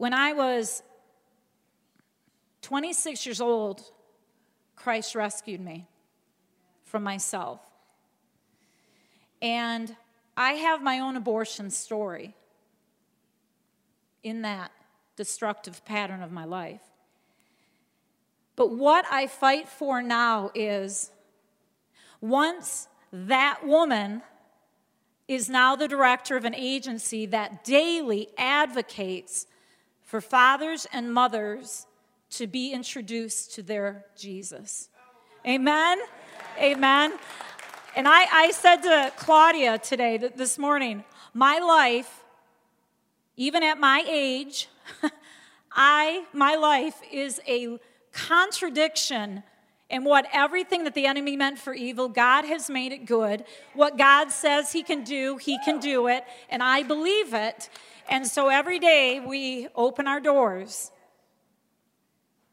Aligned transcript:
When 0.00 0.14
I 0.14 0.32
was 0.32 0.82
26 2.62 3.26
years 3.26 3.38
old, 3.38 3.82
Christ 4.74 5.14
rescued 5.14 5.60
me 5.60 5.88
from 6.86 7.02
myself. 7.02 7.60
And 9.42 9.94
I 10.38 10.52
have 10.52 10.82
my 10.82 11.00
own 11.00 11.16
abortion 11.16 11.68
story 11.68 12.34
in 14.22 14.40
that 14.40 14.72
destructive 15.16 15.84
pattern 15.84 16.22
of 16.22 16.32
my 16.32 16.46
life. 16.46 16.80
But 18.56 18.70
what 18.70 19.04
I 19.10 19.26
fight 19.26 19.68
for 19.68 20.00
now 20.00 20.50
is 20.54 21.10
once 22.22 22.88
that 23.12 23.66
woman 23.66 24.22
is 25.28 25.50
now 25.50 25.76
the 25.76 25.88
director 25.88 26.38
of 26.38 26.46
an 26.46 26.54
agency 26.54 27.26
that 27.26 27.64
daily 27.64 28.28
advocates 28.38 29.44
for 30.10 30.20
fathers 30.20 30.88
and 30.92 31.14
mothers 31.14 31.86
to 32.30 32.48
be 32.48 32.72
introduced 32.72 33.54
to 33.54 33.62
their 33.62 34.06
Jesus. 34.16 34.88
Amen? 35.46 36.00
Amen. 36.58 37.16
And 37.94 38.08
I, 38.08 38.26
I 38.32 38.50
said 38.50 38.82
to 38.82 39.12
Claudia 39.16 39.78
today, 39.78 40.16
this 40.16 40.58
morning, 40.58 41.04
my 41.32 41.60
life, 41.60 42.24
even 43.36 43.62
at 43.62 43.78
my 43.78 44.04
age, 44.08 44.68
I, 45.72 46.24
my 46.32 46.56
life 46.56 47.00
is 47.12 47.40
a 47.46 47.78
contradiction 48.10 49.44
in 49.90 50.02
what 50.02 50.26
everything 50.32 50.82
that 50.84 50.94
the 50.94 51.06
enemy 51.06 51.36
meant 51.36 51.60
for 51.60 51.72
evil, 51.72 52.08
God 52.08 52.44
has 52.44 52.68
made 52.68 52.90
it 52.90 53.06
good. 53.06 53.44
What 53.74 53.96
God 53.96 54.32
says 54.32 54.72
He 54.72 54.82
can 54.82 55.04
do, 55.04 55.36
He 55.36 55.56
can 55.64 55.78
do 55.78 56.08
it, 56.08 56.24
and 56.48 56.64
I 56.64 56.82
believe 56.82 57.32
it. 57.32 57.70
And 58.08 58.26
so 58.26 58.48
every 58.48 58.78
day 58.78 59.20
we 59.20 59.68
open 59.74 60.06
our 60.06 60.20
doors, 60.20 60.90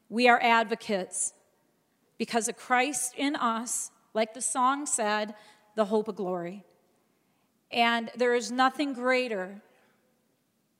we 0.08 0.28
are 0.28 0.40
advocates 0.40 1.32
because 2.18 2.48
of 2.48 2.56
Christ 2.56 3.14
in 3.16 3.36
us, 3.36 3.90
like 4.14 4.34
the 4.34 4.40
song 4.40 4.86
said, 4.86 5.34
the 5.76 5.86
hope 5.86 6.08
of 6.08 6.16
glory. 6.16 6.64
And 7.70 8.10
there 8.16 8.34
is 8.34 8.50
nothing 8.50 8.92
greater 8.92 9.60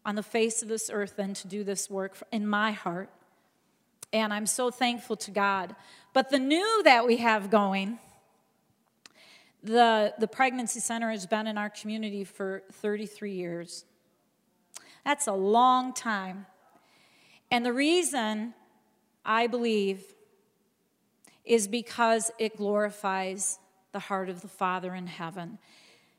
on 0.05 0.15
the 0.15 0.23
face 0.23 0.63
of 0.63 0.69
this 0.69 0.91
earth 0.93 1.17
than 1.17 1.35
to 1.35 1.47
do 1.47 1.63
this 1.63 1.91
work 1.91 2.17
in 2.33 2.47
my 2.47 2.73
heart. 2.73 3.11
And 4.13 4.33
I'm 4.33 4.47
so 4.47 4.71
thankful 4.71 5.17
to 5.17 5.31
God. 5.31 5.77
But 6.15 6.31
the 6.31 6.39
new 6.39 6.83
that 6.85 7.07
we 7.07 7.19
have 7.19 7.51
going, 7.51 7.99
the, 9.63 10.15
the 10.19 10.27
pregnancy 10.27 10.81
center 10.81 11.11
has 11.11 11.27
been 11.27 11.47
in 11.47 11.59
our 11.59 11.69
community 11.69 12.25
for 12.25 12.63
33 12.73 13.33
years. 13.33 13.85
That's 15.05 15.27
a 15.27 15.33
long 15.33 15.93
time. 15.93 16.47
And 17.51 17.65
the 17.65 17.73
reason 17.73 18.55
I 19.25 19.47
believe 19.47 20.03
is 21.45 21.67
because 21.67 22.31
it 22.39 22.57
glorifies 22.57 23.59
the 23.93 23.99
heart 23.99 24.29
of 24.29 24.43
the 24.43 24.49
Father 24.49 24.95
in 24.95 25.07
heaven, 25.07 25.59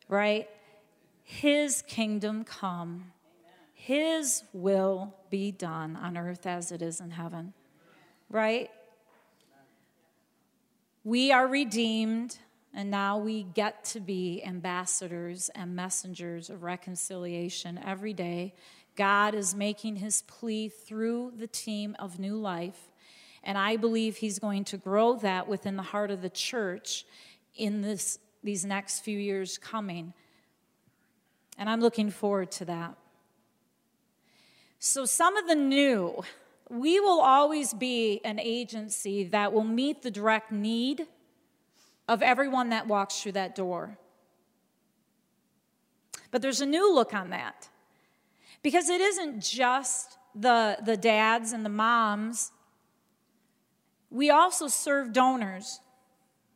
right? 0.08 0.50
His 1.24 1.84
kingdom 1.84 2.44
come, 2.44 3.12
His 3.74 4.44
will 4.54 5.14
be 5.30 5.52
done 5.52 5.96
on 5.96 6.18
earth 6.18 6.48
as 6.48 6.72
it 6.72 6.82
is 6.82 7.00
in 7.00 7.12
heaven, 7.12 7.54
right? 8.30 8.72
We 11.04 11.32
are 11.32 11.48
redeemed, 11.48 12.40
and 12.80 12.90
now 12.90 13.18
we 13.18 13.44
get 13.44 13.84
to 13.84 14.00
be 14.00 14.42
ambassadors 14.42 15.50
and 15.54 15.76
messengers 15.76 16.50
of 16.50 16.64
reconciliation 16.64 17.78
every 17.86 18.14
day. 18.14 18.54
God 18.96 19.36
is 19.36 19.54
making 19.54 19.98
his 19.98 20.22
plea 20.22 20.70
through 20.70 21.34
the 21.36 21.46
team 21.46 21.94
of 22.00 22.20
New 22.20 22.38
Life, 22.38 22.80
and 23.44 23.58
I 23.58 23.76
believe 23.76 24.16
he's 24.16 24.40
going 24.40 24.64
to 24.64 24.78
grow 24.78 25.16
that 25.18 25.50
within 25.50 25.76
the 25.76 25.84
heart 25.84 26.10
of 26.10 26.22
the 26.22 26.30
church 26.30 27.06
in 27.54 27.82
this, 27.82 28.18
these 28.46 28.64
next 28.64 29.02
few 29.02 29.20
years 29.20 29.58
coming. 29.58 30.14
And 31.58 31.70
I'm 31.70 31.82
looking 31.82 32.10
forward 32.10 32.50
to 32.52 32.66
that. 32.66 32.96
So, 34.80 35.04
some 35.04 35.36
of 35.36 35.50
the 35.50 35.56
new 35.56 36.24
we 36.70 37.00
will 37.00 37.20
always 37.20 37.74
be 37.74 38.22
an 38.24 38.40
agency 38.40 39.26
that 39.26 39.52
will 39.52 39.64
meet 39.66 40.04
the 40.04 40.12
direct 40.12 40.52
need 40.52 41.08
of 42.10 42.24
everyone 42.24 42.70
that 42.70 42.88
walks 42.88 43.22
through 43.22 43.34
that 43.34 43.54
door. 43.54 43.96
But 46.32 46.42
there's 46.42 46.60
a 46.60 46.66
new 46.66 46.92
look 46.92 47.14
on 47.14 47.30
that. 47.30 47.70
Because 48.64 48.90
it 48.90 49.00
isn't 49.00 49.42
just 49.42 50.18
the, 50.34 50.80
the 50.84 50.98
dads 50.98 51.52
and 51.54 51.64
the 51.64 51.70
moms, 51.70 52.52
we 54.10 54.32
also 54.32 54.68
serve 54.68 55.14
donors 55.14 55.82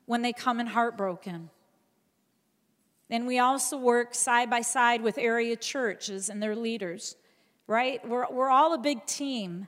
when 0.08 0.24
they 0.24 0.34
come 0.34 0.60
in 0.60 0.66
heartbroken. 0.66 1.52
And 3.12 3.28
we 3.28 3.38
also 3.38 3.78
work 3.78 4.16
side 4.16 4.50
by 4.50 4.62
side 4.62 5.04
with 5.04 5.20
area 5.20 5.56
churches 5.56 6.30
and 6.30 6.42
their 6.42 6.56
leaders, 6.56 7.16
right? 7.68 8.06
We're, 8.08 8.26
we're 8.32 8.50
all 8.50 8.74
a 8.74 8.80
big 8.80 9.06
team. 9.06 9.68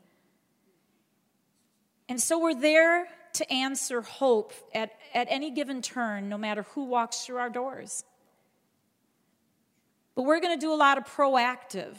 And 2.09 2.19
so 2.19 2.39
we're 2.39 2.59
there 2.59 3.07
to 3.35 3.51
answer 3.51 4.01
hope 4.01 4.53
at, 4.73 4.91
at 5.13 5.27
any 5.29 5.51
given 5.51 5.81
turn, 5.81 6.29
no 6.29 6.37
matter 6.37 6.63
who 6.73 6.85
walks 6.85 7.25
through 7.25 7.37
our 7.37 7.49
doors. 7.49 8.03
But 10.15 10.23
we're 10.23 10.39
going 10.39 10.57
to 10.57 10.65
do 10.65 10.73
a 10.73 10.75
lot 10.75 10.97
of 10.97 11.05
proactive 11.05 11.95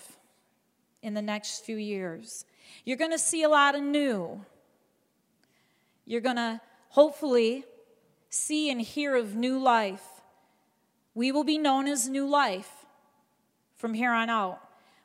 in 1.03 1.15
the 1.15 1.23
next 1.23 1.65
few 1.65 1.77
years. 1.77 2.45
You're 2.85 2.97
going 2.97 3.11
to 3.13 3.19
see 3.19 3.43
a 3.43 3.49
lot 3.49 3.75
of 3.75 3.83
new. 3.83 4.45
You're 6.07 6.21
going 6.21 6.37
to 6.37 6.61
hopefully 6.89 7.65
see 8.29 8.71
and 8.71 8.81
hear 8.81 9.17
of 9.17 9.35
new 9.35 9.59
life. 9.59 10.05
We 11.15 11.33
will 11.33 11.45
be 11.45 11.59
known 11.59 11.87
as 11.87 12.09
New 12.09 12.29
Life 12.29 12.71
from 13.77 13.95
here 13.95 14.13
on 14.13 14.31
out. 14.31 14.61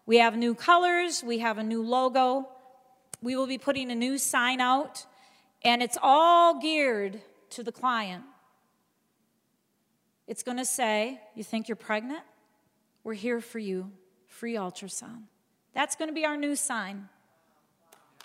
We 0.06 0.18
have 0.18 0.36
new 0.36 0.56
colors, 0.56 1.24
we 1.24 1.40
have 1.40 1.58
a 1.58 1.64
new 1.64 1.84
logo 1.84 2.48
we 3.22 3.36
will 3.36 3.48
be 3.48 3.58
putting 3.58 3.92
a 3.92 3.96
new 3.96 4.18
sign 4.18 4.60
out, 4.60 5.06
and 5.64 5.84
it's 5.84 5.98
all 6.02 6.60
geared 6.60 7.22
to 7.52 7.64
the 7.64 7.72
client. 7.72 8.24
It's 10.28 10.44
going 10.44 10.58
to 10.58 10.66
say, 10.66 11.20
You 11.36 11.44
think 11.44 11.68
you're 11.68 11.76
pregnant? 11.76 12.22
We're 13.04 13.14
here 13.14 13.42
for 13.42 13.60
you. 13.60 13.92
Free 14.28 14.56
ultrasound. 14.56 15.24
That's 15.74 15.96
going 15.96 16.10
to 16.10 16.14
be 16.14 16.26
our 16.26 16.38
new 16.38 16.56
sign. 16.56 17.10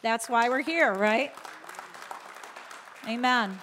That's 0.02 0.28
why 0.28 0.48
we're 0.48 0.62
here, 0.62 0.92
right? 0.92 1.32
Amen. 3.08 3.58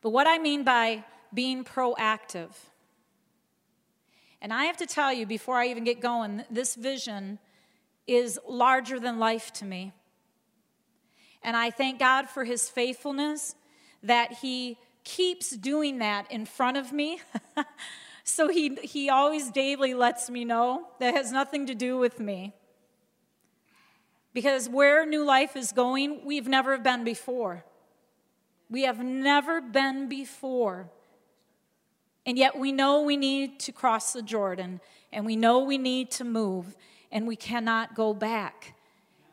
But 0.00 0.10
what 0.10 0.26
I 0.26 0.38
mean 0.38 0.64
by 0.64 1.04
being 1.32 1.64
proactive, 1.64 2.50
and 4.40 4.52
I 4.52 4.64
have 4.64 4.76
to 4.78 4.86
tell 4.86 5.12
you 5.12 5.24
before 5.24 5.56
I 5.56 5.68
even 5.68 5.84
get 5.84 6.00
going, 6.00 6.44
this 6.50 6.74
vision 6.74 7.38
is 8.06 8.38
larger 8.46 9.00
than 9.00 9.18
life 9.18 9.52
to 9.54 9.64
me. 9.64 9.92
And 11.44 11.56
I 11.56 11.70
thank 11.70 11.98
God 11.98 12.28
for 12.28 12.44
his 12.44 12.68
faithfulness 12.70 13.54
that 14.02 14.32
he 14.40 14.78
keeps 15.04 15.50
doing 15.50 15.98
that 15.98 16.30
in 16.32 16.46
front 16.46 16.78
of 16.78 16.90
me. 16.90 17.20
so 18.24 18.48
he, 18.48 18.74
he 18.76 19.10
always 19.10 19.50
daily 19.50 19.92
lets 19.92 20.30
me 20.30 20.44
know 20.44 20.88
that 20.98 21.14
has 21.14 21.30
nothing 21.30 21.66
to 21.66 21.74
do 21.74 21.98
with 21.98 22.18
me. 22.18 22.54
Because 24.32 24.68
where 24.68 25.06
New 25.06 25.22
Life 25.22 25.54
is 25.54 25.70
going, 25.70 26.24
we've 26.24 26.48
never 26.48 26.78
been 26.78 27.04
before. 27.04 27.64
We 28.70 28.82
have 28.82 28.98
never 29.04 29.60
been 29.60 30.08
before. 30.08 30.88
And 32.26 32.38
yet 32.38 32.58
we 32.58 32.72
know 32.72 33.02
we 33.02 33.18
need 33.18 33.60
to 33.60 33.72
cross 33.72 34.14
the 34.14 34.22
Jordan, 34.22 34.80
and 35.12 35.26
we 35.26 35.36
know 35.36 35.60
we 35.60 35.76
need 35.76 36.10
to 36.12 36.24
move, 36.24 36.74
and 37.12 37.28
we 37.28 37.36
cannot 37.36 37.94
go 37.94 38.14
back. 38.14 38.74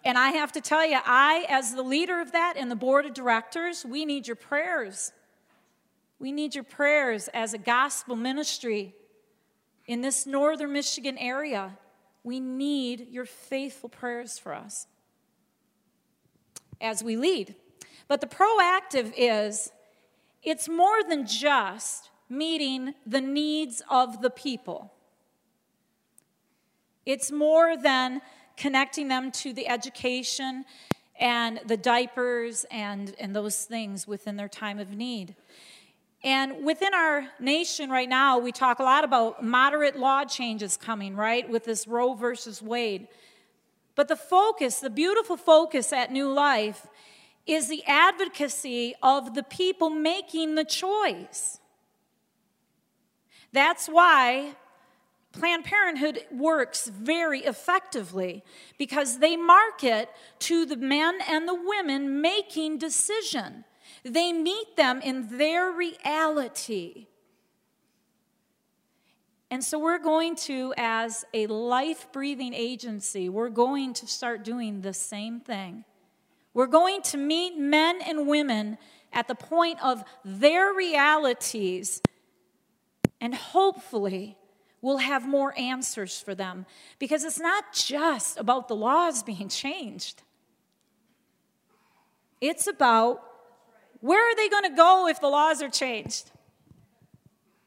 And 0.04 0.18
I 0.18 0.32
have 0.32 0.52
to 0.54 0.62
tell 0.62 0.86
you, 0.86 0.98
I, 1.06 1.46
as 1.48 1.76
the 1.76 1.84
leader 1.84 2.20
of 2.20 2.32
that 2.32 2.56
and 2.58 2.72
the 2.72 2.76
board 2.76 3.06
of 3.06 3.14
directors, 3.14 3.86
we 3.86 4.04
need 4.06 4.28
your 4.28 4.36
prayers. 4.36 5.12
We 6.18 6.32
need 6.32 6.56
your 6.56 6.64
prayers 6.64 7.30
as 7.34 7.54
a 7.54 7.58
gospel 7.58 8.16
ministry 8.16 8.96
in 9.86 10.02
this 10.02 10.26
northern 10.26 10.74
Michigan 10.74 11.18
area. 11.18 11.78
We 12.24 12.40
need 12.40 13.08
your 13.10 13.26
faithful 13.26 13.90
prayers 13.90 14.40
for 14.40 14.54
us 14.54 14.88
as 16.80 17.04
we 17.04 17.16
lead. 17.16 17.56
But 18.08 18.22
the 18.22 18.28
proactive 18.28 19.14
is 19.16 19.72
it's 20.44 20.68
more 20.68 21.04
than 21.08 21.26
just 21.28 22.10
meeting 22.28 22.94
the 23.06 23.22
needs 23.22 23.82
of 23.90 24.22
the 24.22 24.30
people, 24.30 24.94
it's 27.06 27.32
more 27.32 27.76
than 27.76 28.22
connecting 28.58 29.08
them 29.08 29.32
to 29.32 29.54
the 29.54 29.68
education 29.68 30.66
and 31.20 31.60
the 31.66 31.78
diapers 31.78 32.66
and, 32.72 33.16
and 33.20 33.36
those 33.36 33.66
things 33.66 34.08
within 34.08 34.36
their 34.38 34.50
time 34.50 34.80
of 34.80 34.92
need. 34.92 35.36
And 36.24 36.64
within 36.66 36.94
our 36.94 37.28
nation 37.40 37.90
right 37.90 38.10
now, 38.10 38.38
we 38.38 38.52
talk 38.52 38.80
a 38.80 38.84
lot 38.84 39.04
about 39.04 39.44
moderate 39.44 39.98
law 39.98 40.24
changes 40.24 40.78
coming, 40.78 41.16
right, 41.16 41.50
with 41.50 41.66
this 41.66 41.88
Roe 41.88 42.14
versus 42.14 42.62
Wade. 42.62 43.08
But 43.96 44.08
the 44.08 44.16
focus, 44.16 44.80
the 44.80 44.90
beautiful 44.90 45.38
focus 45.38 45.92
at 45.92 46.12
New 46.12 46.32
Life, 46.32 46.88
is 47.48 47.68
the 47.68 47.84
advocacy 47.86 48.94
of 49.02 49.34
the 49.34 49.44
people 49.44 49.90
making 49.90 50.56
the 50.56 50.64
choice. 50.64 51.60
That's 53.52 53.88
why 53.88 54.54
Planned 55.32 55.64
Parenthood 55.64 56.26
works 56.30 56.88
very 56.88 57.40
effectively 57.40 58.44
because 58.78 59.20
they 59.20 59.38
market 59.38 60.10
to 60.40 60.66
the 60.66 60.76
men 60.76 61.20
and 61.28 61.48
the 61.48 61.56
women 61.56 62.22
making 62.22 62.78
decision. 62.78 63.64
They 64.04 64.34
meet 64.34 64.76
them 64.76 65.02
in 65.02 65.38
their 65.38 65.72
reality. 65.72 67.08
And 69.50 69.64
so 69.64 69.80
we're 69.80 70.00
going 70.00 70.36
to, 70.38 70.74
as 70.78 71.26
a 71.34 71.48
life 71.48 72.08
breathing 72.12 72.54
agency, 72.54 73.30
we're 73.30 73.50
going 73.50 73.94
to 73.96 74.08
start 74.08 74.44
doing 74.44 74.82
the 74.82 74.94
same 74.94 75.40
thing. 75.40 75.84
We're 76.54 76.68
going 76.68 77.02
to 77.04 77.18
meet 77.18 77.58
men 77.58 78.00
and 78.02 78.28
women 78.28 78.78
at 79.14 79.28
the 79.28 79.36
point 79.36 79.84
of 79.84 80.04
their 80.24 80.74
realities, 80.74 82.02
and 83.20 83.36
hopefully, 83.36 84.38
we'll 84.82 84.98
have 84.98 85.28
more 85.28 85.58
answers 85.58 86.20
for 86.20 86.36
them 86.36 86.66
because 87.00 87.24
it's 87.24 87.40
not 87.40 87.74
just 87.74 88.38
about 88.38 88.68
the 88.68 88.76
laws 88.76 89.24
being 89.32 89.50
changed. 89.50 90.22
It's 92.40 92.68
about 92.68 93.24
where 94.00 94.20
are 94.32 94.36
they 94.36 94.50
going 94.50 94.64
to 94.64 94.76
go 94.76 95.08
if 95.08 95.22
the 95.22 95.28
laws 95.28 95.62
are 95.62 95.70
changed? 95.70 96.32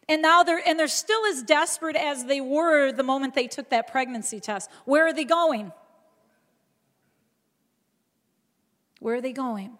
And 0.09 0.21
now 0.21 0.43
they're 0.43 0.61
and 0.67 0.79
they're 0.79 0.89
still 0.89 1.25
as 1.27 1.43
desperate 1.43 1.97
as 1.97 2.27
they 2.27 2.41
were 2.41 2.93
the 2.93 3.03
moment 3.03 3.35
they 3.35 3.47
took 3.47 3.71
that 3.71 3.91
pregnancy 3.91 4.39
test. 4.39 4.69
Where 4.85 5.07
are 5.07 5.13
they 5.15 5.25
going? 5.25 5.73
Where 9.01 9.17
are 9.17 9.21
they 9.21 9.33
going? 9.33 9.79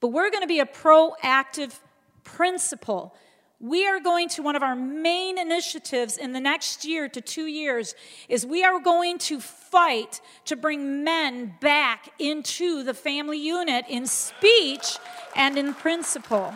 But 0.00 0.08
we're 0.08 0.30
going 0.30 0.42
to 0.42 0.48
be 0.48 0.60
a 0.60 0.66
proactive 0.66 1.78
principle. 2.22 3.14
We 3.58 3.86
are 3.86 4.00
going 4.00 4.28
to, 4.30 4.42
one 4.42 4.54
of 4.54 4.62
our 4.62 4.76
main 4.76 5.38
initiatives 5.38 6.18
in 6.18 6.32
the 6.32 6.40
next 6.40 6.84
year 6.84 7.08
to 7.08 7.20
two 7.22 7.46
years 7.46 7.94
is 8.28 8.44
we 8.44 8.62
are 8.62 8.78
going 8.78 9.16
to 9.18 9.40
fight 9.40 10.20
to 10.44 10.56
bring 10.56 11.04
men 11.04 11.54
back 11.60 12.10
into 12.18 12.82
the 12.82 12.92
family 12.92 13.38
unit 13.38 13.86
in 13.88 14.06
speech 14.06 14.98
and 15.34 15.56
in 15.56 15.72
principle. 15.72 16.52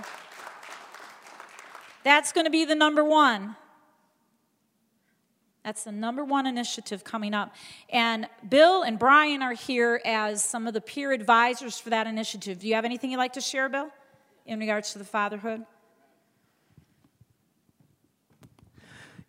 That's 2.04 2.32
going 2.32 2.44
to 2.44 2.50
be 2.50 2.66
the 2.66 2.74
number 2.74 3.02
one. 3.02 3.56
That's 5.64 5.84
the 5.84 5.92
number 5.92 6.24
one 6.24 6.46
initiative 6.46 7.02
coming 7.02 7.32
up. 7.32 7.54
And 7.88 8.28
Bill 8.46 8.82
and 8.82 8.98
Brian 8.98 9.42
are 9.42 9.52
here 9.52 10.02
as 10.04 10.44
some 10.44 10.66
of 10.66 10.74
the 10.74 10.80
peer 10.80 11.12
advisors 11.12 11.78
for 11.78 11.90
that 11.90 12.06
initiative. 12.06 12.58
Do 12.58 12.68
you 12.68 12.74
have 12.74 12.84
anything 12.84 13.10
you'd 13.10 13.18
like 13.18 13.34
to 13.34 13.42
share, 13.42 13.70
Bill, 13.70 13.90
in 14.46 14.58
regards 14.58 14.92
to 14.92 14.98
the 14.98 15.04
fatherhood? 15.04 15.64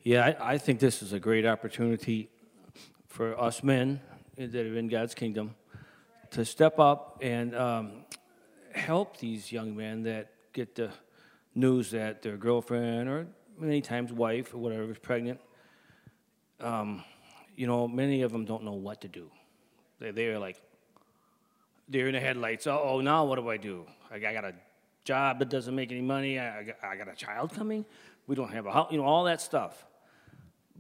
Yeah, 0.04 0.36
I, 0.40 0.54
I 0.54 0.58
think 0.58 0.80
this 0.80 1.02
is 1.04 1.14
a 1.14 1.20
great 1.20 1.46
opportunity 1.46 2.30
for 3.08 3.40
us 3.40 3.64
men 3.64 4.02
that 4.38 4.56
are 4.56 4.78
in 4.78 4.88
God's 4.88 5.14
kingdom 5.14 5.56
to 6.32 6.44
step 6.44 6.80
up 6.80 7.20
and 7.22 7.56
um, 7.56 7.92
help 8.74 9.18
these 9.18 9.52
young 9.52 9.76
men 9.76 10.04
that 10.04 10.32
get 10.54 10.76
the 10.76 10.90
news 11.54 11.92
that 11.92 12.22
their 12.22 12.38
girlfriend 12.38 13.10
or 13.10 13.28
many 13.60 13.82
times 13.82 14.12
wife 14.12 14.54
or 14.54 14.58
whatever 14.58 14.90
is 14.90 14.98
pregnant 14.98 15.40
um, 16.62 17.04
you 17.56 17.68
know, 17.68 17.88
many 17.88 18.22
of 18.22 18.32
them 18.32 18.46
don't 18.46 18.64
know 18.64 18.74
what 18.74 19.02
to 19.02 19.08
do. 19.08 19.30
They, 20.00 20.12
they're 20.12 20.40
like, 20.40 20.62
they're 21.90 22.08
in 22.08 22.14
the 22.14 22.20
headlights. 22.20 22.68
Oh, 22.68 23.02
now 23.02 23.26
what 23.26 23.36
do 23.36 23.50
I 23.50 23.58
do? 23.58 23.86
I, 24.10 24.16
I 24.16 24.34
got 24.34 24.46
a 24.46 24.54
job 25.04 25.40
that 25.40 25.50
doesn't 25.50 25.76
make 25.76 25.92
any 25.92 26.02
money. 26.02 26.40
I, 26.40 26.60
I, 26.60 26.64
got, 26.64 26.76
I 26.84 26.96
got 26.96 27.08
a 27.08 27.16
child 27.16 27.54
coming. 27.54 27.86
We 28.28 28.36
don't 28.36 28.52
have 28.52 28.66
a 28.66 28.72
house, 28.72 28.92
you 28.92 28.98
know, 28.98 29.04
all 29.04 29.26
that 29.26 29.42
stuff. 29.42 29.86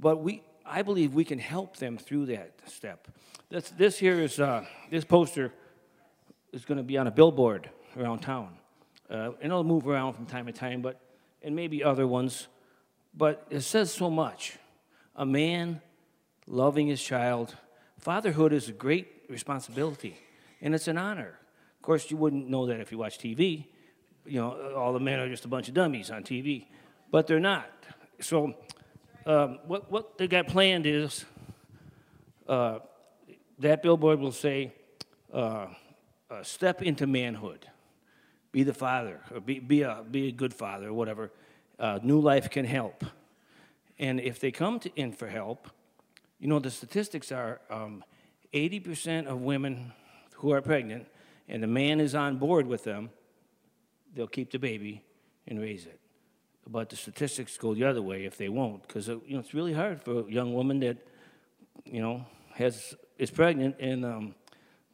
But 0.02 0.24
we, 0.24 0.42
I 0.66 0.82
believe 0.82 1.14
we 1.14 1.24
can 1.24 1.38
help 1.38 1.78
them 1.78 1.98
through 1.98 2.26
that 2.26 2.54
step. 2.66 3.08
This, 3.50 3.70
this 3.70 4.00
here 4.00 4.20
is, 4.20 4.40
uh, 4.40 4.66
this 4.90 5.06
poster 5.06 5.54
is 6.52 6.66
going 6.66 6.80
to 6.80 6.84
be 6.84 6.98
on 6.98 7.06
a 7.06 7.12
billboard 7.12 7.70
around 7.96 8.20
town. 8.20 8.50
Uh, 9.10 9.32
and 9.42 9.52
it'll 9.52 9.64
move 9.64 9.88
around 9.88 10.14
from 10.14 10.26
time 10.26 10.48
to 10.48 10.52
time, 10.52 10.82
but, 10.82 11.00
and 11.44 11.56
maybe 11.56 11.84
other 11.84 12.08
ones. 12.08 12.48
But 13.16 13.46
it 13.52 13.62
says 13.62 13.94
so 13.94 14.10
much 14.10 14.58
a 15.16 15.26
man 15.26 15.82
loving 16.48 16.88
his 16.88 17.02
child. 17.02 17.56
Fatherhood 18.00 18.54
is 18.54 18.70
a 18.70 18.72
great 18.72 19.26
responsibility, 19.30 20.18
and 20.62 20.74
it's 20.74 20.88
an 20.88 20.98
honor. 20.98 21.38
Of 21.78 21.82
course, 21.84 22.10
you 22.10 22.18
wouldn't 22.18 22.50
know 22.50 22.66
that 22.68 22.80
if 22.80 22.92
you 22.92 22.98
watch 22.98 23.20
TV. 23.20 23.66
You 24.26 24.40
know, 24.40 24.74
all 24.76 24.94
the 24.94 25.00
men 25.00 25.20
are 25.20 25.28
just 25.28 25.46
a 25.46 25.48
bunch 25.48 25.68
of 25.68 25.74
dummies 25.74 26.10
on 26.10 26.24
TV, 26.24 26.66
but 27.12 27.28
they're 27.28 27.40
not. 27.40 27.70
So, 28.20 28.56
um, 29.26 29.60
what, 29.68 29.92
what 29.92 30.18
they 30.18 30.28
got 30.28 30.48
planned 30.48 30.86
is 30.86 31.26
uh, 32.48 32.80
that 33.60 33.84
billboard 33.84 34.20
will 34.20 34.32
say, 34.32 34.74
uh, 35.34 35.68
uh, 36.30 36.44
step 36.44 36.82
into 36.82 37.08
manhood. 37.08 37.68
Be 38.52 38.64
the 38.64 38.74
father, 38.74 39.22
or 39.34 39.40
be, 39.40 39.60
be, 39.60 39.84
a, 39.84 40.04
be 40.10 40.28
a 40.28 40.32
good 40.32 40.54
father, 40.54 40.88
or 40.88 40.94
whatever. 40.94 41.32
Uh, 41.80 42.00
new 42.04 42.20
life 42.20 42.50
can 42.50 42.66
help. 42.66 43.06
And 43.98 44.20
if 44.20 44.40
they 44.40 44.52
come 44.52 44.80
to, 44.80 44.92
in 44.96 45.14
for 45.14 45.28
help, 45.28 45.70
you 46.40 46.48
know, 46.48 46.60
the 46.60 46.72
statistics 46.72 47.32
are 47.32 47.62
um, 47.70 48.04
80% 48.54 49.28
of 49.28 49.42
women 49.42 49.94
who 50.36 50.52
are 50.52 50.62
pregnant 50.62 51.08
and 51.48 51.62
the 51.62 51.68
man 51.68 52.02
is 52.02 52.16
on 52.16 52.38
board 52.38 52.66
with 52.68 52.84
them, 52.84 53.12
they'll 54.14 54.28
keep 54.28 54.52
the 54.52 54.60
baby 54.60 55.04
and 55.48 55.60
raise 55.60 55.86
it. 55.86 56.01
But 56.68 56.90
the 56.90 56.96
statistics 56.96 57.58
go 57.58 57.74
the 57.74 57.84
other 57.84 58.02
way 58.02 58.26
if 58.26 58.38
they 58.38 58.50
won't, 58.50 58.88
because 58.88 59.10
uh, 59.10 59.18
you 59.26 59.34
know 59.34 59.40
it's 59.40 59.54
really 59.54 59.74
hard 59.74 60.02
for 60.02 60.22
a 60.22 60.32
young 60.32 60.54
woman 60.54 60.80
that 60.82 60.98
you 61.86 62.02
know 62.02 62.26
has 62.54 62.96
is 63.18 63.32
pregnant 63.32 63.76
and 63.80 64.06
um, 64.06 64.36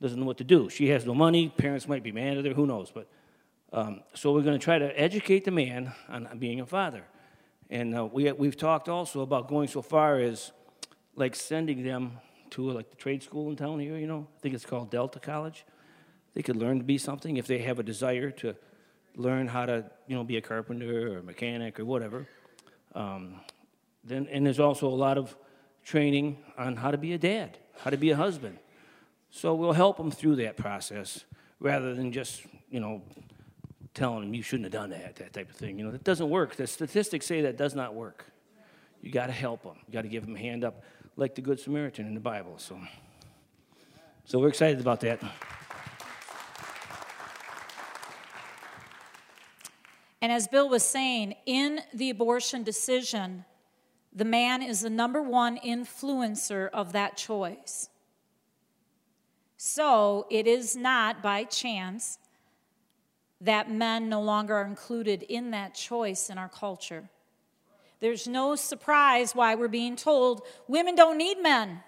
doesn't 0.02 0.20
know 0.20 0.26
what 0.26 0.38
to 0.38 0.44
do. 0.44 0.70
She 0.70 0.90
has 0.90 1.06
no 1.06 1.14
money. 1.14 1.50
Parents 1.50 1.88
might 1.88 2.04
be 2.04 2.12
mad 2.12 2.38
at 2.38 2.46
her. 2.46 2.54
Who 2.54 2.66
knows? 2.66 2.92
But 2.92 3.08
um, 3.74 4.02
so 4.14 4.34
we're 4.34 4.44
going 4.44 4.58
to 4.58 4.64
try 4.64 4.80
to 4.80 5.00
educate 5.00 5.44
the 5.44 5.52
man 5.52 5.92
on 6.08 6.28
being 6.40 6.62
a 6.62 6.66
father. 6.66 7.04
And 7.70 7.98
uh, 7.98 8.06
we, 8.06 8.32
we've 8.32 8.56
talked 8.56 8.88
also 8.88 9.22
about 9.22 9.50
going 9.50 9.68
so 9.68 9.82
far 9.82 10.20
as 10.20 10.52
like 11.16 11.36
sending 11.36 11.84
them 11.84 12.14
to 12.52 12.72
like 12.72 12.90
the 12.90 12.96
trade 12.96 13.24
school 13.24 13.50
in 13.50 13.58
town 13.58 13.80
here, 13.80 13.98
you 13.98 14.08
know. 14.08 14.28
I 14.38 14.40
think 14.40 14.56
it's 14.56 14.66
called 14.66 14.90
Delta 14.90 15.20
College. 15.20 15.66
They 16.34 16.44
could 16.44 16.56
learn 16.56 16.78
to 16.78 16.84
be 16.84 16.98
something 16.98 17.38
if 17.38 17.48
they 17.48 17.60
have 17.60 17.80
a 17.80 17.84
desire 17.84 18.32
to 18.32 18.56
learn 19.18 19.48
how 19.48 19.66
to, 19.66 19.84
you 20.08 20.16
know, 20.16 20.24
be 20.24 20.38
a 20.38 20.42
carpenter 20.42 21.14
or 21.14 21.18
a 21.18 21.24
mechanic 21.24 21.80
or 21.80 21.86
whatever. 21.86 22.28
Um, 22.96 23.42
then, 24.04 24.28
and 24.32 24.46
there's 24.46 24.60
also 24.60 24.88
a 24.88 24.90
lot 24.90 25.18
of 25.18 25.36
training 25.84 26.38
on 26.58 26.78
how 26.78 26.92
to 26.92 26.98
be 26.98 27.14
a 27.14 27.18
dad, 27.18 27.58
how 27.80 27.90
to 27.90 27.98
be 27.98 28.12
a 28.12 28.16
husband. 28.16 28.60
So 29.30 29.54
we'll 29.56 29.74
help 29.74 29.98
them 29.98 30.12
through 30.12 30.38
that 30.38 30.56
process 30.56 31.26
rather 31.60 31.94
than 31.94 32.12
just, 32.12 32.44
you 32.70 32.80
know, 32.80 33.02
telling 33.94 34.22
them 34.22 34.34
you 34.34 34.44
shouldn't 34.44 34.66
have 34.66 34.74
done 34.74 34.92
that, 34.92 35.16
that 35.16 35.34
type 35.34 35.50
of 35.50 35.56
thing. 35.56 35.80
You 35.80 35.86
know, 35.86 35.92
that 35.92 36.04
doesn't 36.04 36.30
work. 36.30 36.56
The 36.56 36.68
statistics 36.68 37.26
say 37.26 37.42
that 37.42 37.58
does 37.58 37.74
not 37.74 37.96
work. 37.96 38.26
You 39.02 39.12
got 39.12 39.28
to 39.28 39.34
help 39.34 39.64
them. 39.64 39.78
You 39.88 39.94
got 39.94 40.04
to 40.04 40.08
give 40.08 40.26
them 40.26 40.36
a 40.36 40.40
hand 40.40 40.64
up, 40.64 40.84
like 41.16 41.34
the 41.34 41.42
Good 41.42 41.60
Samaritan 41.60 42.06
in 42.06 42.14
the 42.14 42.20
Bible. 42.20 42.56
So, 42.58 42.80
so 44.26 44.40
we're 44.40 44.50
excited 44.50 44.80
about 44.80 45.00
that. 45.02 45.20
And 50.22 50.32
as 50.32 50.48
Bill 50.48 50.68
was 50.68 50.84
saying, 50.84 51.36
in 51.46 51.82
the 51.94 52.10
abortion 52.10 52.64
decision, 52.64 53.46
the 54.14 54.26
man 54.26 54.64
is 54.64 54.82
the 54.82 54.90
number 54.90 55.22
one 55.22 55.58
influencer 55.58 56.70
of 56.74 56.94
that 56.94 57.18
choice. 57.18 57.90
So 59.58 60.26
it 60.30 60.48
is 60.48 60.76
not 60.76 61.22
by 61.22 61.44
chance 61.44 62.18
that 63.42 63.72
men 63.72 64.10
no 64.10 64.22
longer 64.22 64.56
are 64.56 64.66
included 64.66 65.24
in 65.24 65.52
that 65.52 65.76
choice 65.76 66.30
in 66.30 66.38
our 66.38 66.50
culture. 66.50 67.10
There's 68.00 68.28
no 68.28 68.56
surprise 68.56 69.36
why 69.36 69.56
we're 69.56 69.68
being 69.68 69.96
told 69.96 70.44
women 70.68 70.96
don't 70.96 71.18
need 71.18 71.42
men, 71.42 71.82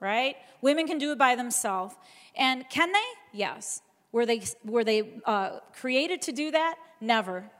right? 0.00 0.36
Women 0.60 0.86
can 0.86 0.98
do 0.98 1.12
it 1.12 1.18
by 1.18 1.36
themselves. 1.36 1.94
And 2.34 2.68
can 2.68 2.92
they? 2.92 2.98
Yes. 3.32 3.82
Were 4.12 4.26
they, 4.26 4.42
were 4.64 4.84
they 4.84 5.20
uh, 5.24 5.60
created 5.74 6.22
to 6.22 6.32
do 6.32 6.50
that? 6.50 6.76
Never, 7.00 7.50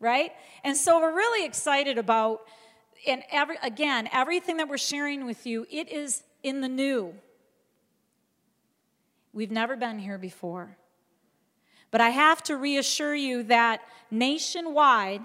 right? 0.00 0.32
And 0.62 0.76
so 0.76 1.00
we're 1.00 1.14
really 1.14 1.46
excited 1.46 1.98
about, 1.98 2.42
and 3.06 3.22
every, 3.30 3.56
again, 3.62 4.08
everything 4.12 4.58
that 4.58 4.68
we're 4.68 4.78
sharing 4.78 5.26
with 5.26 5.46
you, 5.46 5.66
it 5.70 5.90
is 5.90 6.22
in 6.42 6.60
the 6.60 6.68
new. 6.68 7.14
We've 9.32 9.50
never 9.50 9.76
been 9.76 9.98
here 9.98 10.18
before. 10.18 10.76
But 11.90 12.00
I 12.00 12.10
have 12.10 12.42
to 12.44 12.56
reassure 12.56 13.14
you 13.14 13.44
that 13.44 13.80
nationwide, 14.10 15.22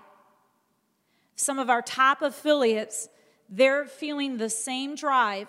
some 1.36 1.60
of 1.60 1.70
our 1.70 1.82
top 1.82 2.22
affiliates, 2.22 3.10
they're 3.50 3.86
feeling 3.86 4.38
the 4.38 4.50
same 4.50 4.96
drive 4.96 5.48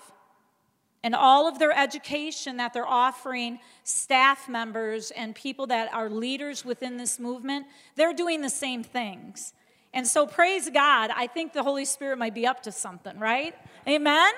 and 1.03 1.15
all 1.15 1.49
of 1.49 1.59
their 1.59 1.73
education 1.73 2.59
that 2.59 2.75
they're 2.75 2.87
offering 2.87 3.59
staff 3.85 4.49
members 4.49 5.11
and 5.11 5.35
people 5.35 5.67
that 5.69 5.93
are 5.95 6.11
leaders 6.11 6.65
within 6.65 6.97
this 6.97 7.19
movement, 7.19 7.67
they're 7.97 8.13
doing 8.13 8.43
the 8.43 8.51
same 8.51 8.83
things. 8.83 9.55
And 9.93 10.07
so, 10.07 10.27
praise 10.27 10.69
God, 10.71 11.11
I 11.15 11.27
think 11.27 11.53
the 11.53 11.63
Holy 11.63 11.85
Spirit 11.85 12.19
might 12.19 12.35
be 12.35 12.47
up 12.47 12.63
to 12.65 12.73
something, 12.73 13.19
right? 13.19 13.55
Amen? 13.89 14.33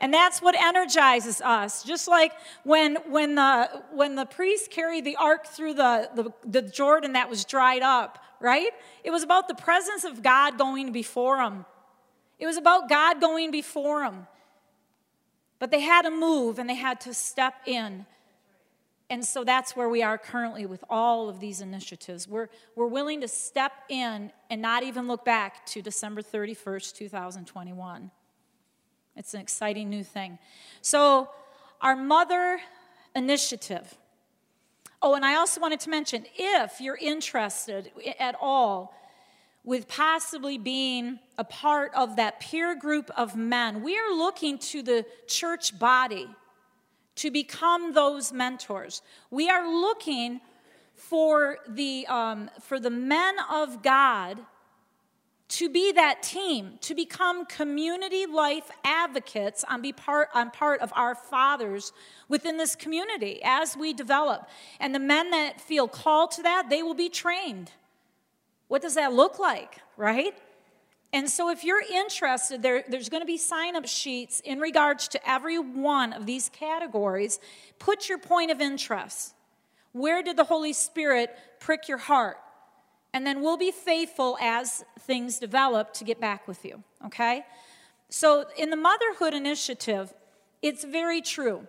And 0.00 0.12
that's 0.12 0.42
what 0.42 0.54
energizes 0.56 1.40
us. 1.40 1.82
Just 1.82 2.08
like 2.08 2.32
when, 2.64 2.96
when, 3.08 3.36
the, 3.36 3.82
when 3.92 4.16
the 4.16 4.26
priests 4.26 4.68
carried 4.68 5.04
the 5.04 5.16
ark 5.16 5.46
through 5.46 5.74
the, 5.74 6.10
the, 6.14 6.32
the 6.44 6.62
Jordan 6.62 7.12
that 7.12 7.30
was 7.30 7.44
dried 7.44 7.82
up, 7.82 8.18
right? 8.40 8.70
It 9.04 9.10
was 9.10 9.22
about 9.22 9.48
the 9.48 9.54
presence 9.54 10.04
of 10.04 10.22
God 10.22 10.58
going 10.58 10.92
before 10.92 11.38
them. 11.38 11.64
It 12.38 12.46
was 12.46 12.56
about 12.56 12.88
God 12.88 13.20
going 13.20 13.52
before 13.52 14.00
them. 14.00 14.26
But 15.62 15.70
they 15.70 15.78
had 15.78 16.02
to 16.02 16.10
move 16.10 16.58
and 16.58 16.68
they 16.68 16.74
had 16.74 17.00
to 17.02 17.14
step 17.14 17.54
in. 17.66 18.04
And 19.08 19.24
so 19.24 19.44
that's 19.44 19.76
where 19.76 19.88
we 19.88 20.02
are 20.02 20.18
currently 20.18 20.66
with 20.66 20.82
all 20.90 21.28
of 21.28 21.38
these 21.38 21.60
initiatives. 21.60 22.26
We're, 22.26 22.48
we're 22.74 22.88
willing 22.88 23.20
to 23.20 23.28
step 23.28 23.70
in 23.88 24.32
and 24.50 24.60
not 24.60 24.82
even 24.82 25.06
look 25.06 25.24
back 25.24 25.64
to 25.66 25.80
December 25.80 26.20
31st, 26.20 26.96
2021. 26.96 28.10
It's 29.14 29.34
an 29.34 29.40
exciting 29.40 29.88
new 29.88 30.02
thing. 30.02 30.40
So, 30.80 31.28
our 31.80 31.94
mother 31.94 32.58
initiative. 33.14 33.96
Oh, 35.00 35.14
and 35.14 35.24
I 35.24 35.36
also 35.36 35.60
wanted 35.60 35.78
to 35.78 35.90
mention 35.90 36.26
if 36.36 36.80
you're 36.80 36.98
interested 37.00 37.92
at 38.18 38.34
all 38.40 38.96
with 39.64 39.86
possibly 39.86 40.58
being 40.58 41.18
a 41.38 41.44
part 41.44 41.92
of 41.94 42.16
that 42.16 42.40
peer 42.40 42.74
group 42.74 43.10
of 43.16 43.36
men. 43.36 43.82
We 43.82 43.96
are 43.96 44.12
looking 44.12 44.58
to 44.58 44.82
the 44.82 45.06
church 45.26 45.78
body 45.78 46.28
to 47.16 47.30
become 47.30 47.92
those 47.92 48.32
mentors. 48.32 49.02
We 49.30 49.48
are 49.48 49.68
looking 49.68 50.40
for 50.94 51.58
the, 51.68 52.06
um, 52.08 52.50
for 52.60 52.80
the 52.80 52.90
men 52.90 53.36
of 53.50 53.82
God 53.82 54.38
to 55.48 55.68
be 55.68 55.92
that 55.92 56.22
team, 56.22 56.78
to 56.80 56.94
become 56.94 57.44
community 57.44 58.24
life 58.24 58.70
advocates 58.84 59.64
on, 59.68 59.82
be 59.82 59.92
part, 59.92 60.30
on 60.34 60.50
part 60.50 60.80
of 60.80 60.90
our 60.96 61.14
fathers 61.14 61.92
within 62.26 62.56
this 62.56 62.74
community 62.74 63.38
as 63.44 63.76
we 63.76 63.92
develop. 63.92 64.48
And 64.80 64.94
the 64.94 64.98
men 64.98 65.30
that 65.30 65.60
feel 65.60 65.88
called 65.88 66.30
to 66.32 66.42
that, 66.42 66.70
they 66.70 66.82
will 66.82 66.94
be 66.94 67.10
trained. 67.10 67.70
What 68.72 68.80
does 68.80 68.94
that 68.94 69.12
look 69.12 69.38
like, 69.38 69.80
right? 69.98 70.32
And 71.12 71.28
so, 71.28 71.50
if 71.50 71.62
you're 71.62 71.82
interested, 71.82 72.62
there, 72.62 72.82
there's 72.88 73.10
going 73.10 73.20
to 73.20 73.26
be 73.26 73.36
sign 73.36 73.76
up 73.76 73.86
sheets 73.86 74.40
in 74.40 74.60
regards 74.60 75.08
to 75.08 75.30
every 75.30 75.58
one 75.58 76.14
of 76.14 76.24
these 76.24 76.48
categories. 76.48 77.38
Put 77.78 78.08
your 78.08 78.16
point 78.16 78.50
of 78.50 78.62
interest. 78.62 79.34
Where 79.92 80.22
did 80.22 80.38
the 80.38 80.44
Holy 80.44 80.72
Spirit 80.72 81.36
prick 81.60 81.86
your 81.86 81.98
heart? 81.98 82.38
And 83.12 83.26
then 83.26 83.42
we'll 83.42 83.58
be 83.58 83.72
faithful 83.72 84.38
as 84.40 84.86
things 85.00 85.38
develop 85.38 85.92
to 85.92 86.04
get 86.04 86.18
back 86.18 86.48
with 86.48 86.64
you, 86.64 86.82
okay? 87.04 87.44
So, 88.08 88.46
in 88.56 88.70
the 88.70 88.76
Motherhood 88.76 89.34
Initiative, 89.34 90.14
it's 90.62 90.82
very 90.82 91.20
true. 91.20 91.68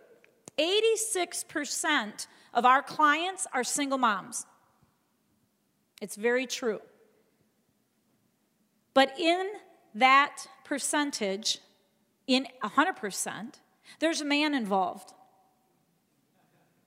86% 0.58 2.28
of 2.54 2.64
our 2.64 2.82
clients 2.82 3.46
are 3.52 3.66
single 3.66 3.98
moms. 3.98 4.46
It's 6.00 6.16
very 6.16 6.48
true. 6.48 6.80
But 8.94 9.18
in 9.20 9.48
that 9.96 10.48
percentage, 10.64 11.60
in 12.28 12.48
100%, 12.64 13.56
there's 14.00 14.22
a 14.22 14.26
man 14.26 14.54
involved. 14.54 15.14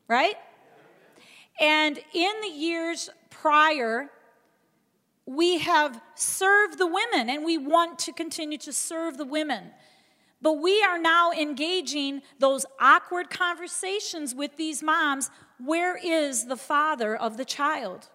Right? 0.09 0.37
And 1.61 1.99
in 2.15 2.33
the 2.43 2.49
years 2.49 3.11
prior, 3.31 4.11
we 5.27 5.59
have 5.59 6.01
served 6.15 6.79
the 6.79 6.87
women 6.87 7.29
and 7.29 7.45
we 7.45 7.59
want 7.59 7.99
to 8.01 8.13
continue 8.13 8.59
to 8.59 8.73
serve 8.73 9.19
the 9.19 9.25
women. 9.25 9.71
But 10.41 10.61
we 10.61 10.83
are 10.83 10.99
now 10.99 11.33
engaging 11.33 12.23
those 12.39 12.67
awkward 12.79 13.31
conversations 13.31 14.35
with 14.35 14.57
these 14.57 14.83
moms. 14.83 15.31
Where 15.59 15.97
is 15.97 16.47
the 16.47 16.57
father 16.57 17.17
of 17.17 17.37
the 17.37 17.45
child? 17.45 18.09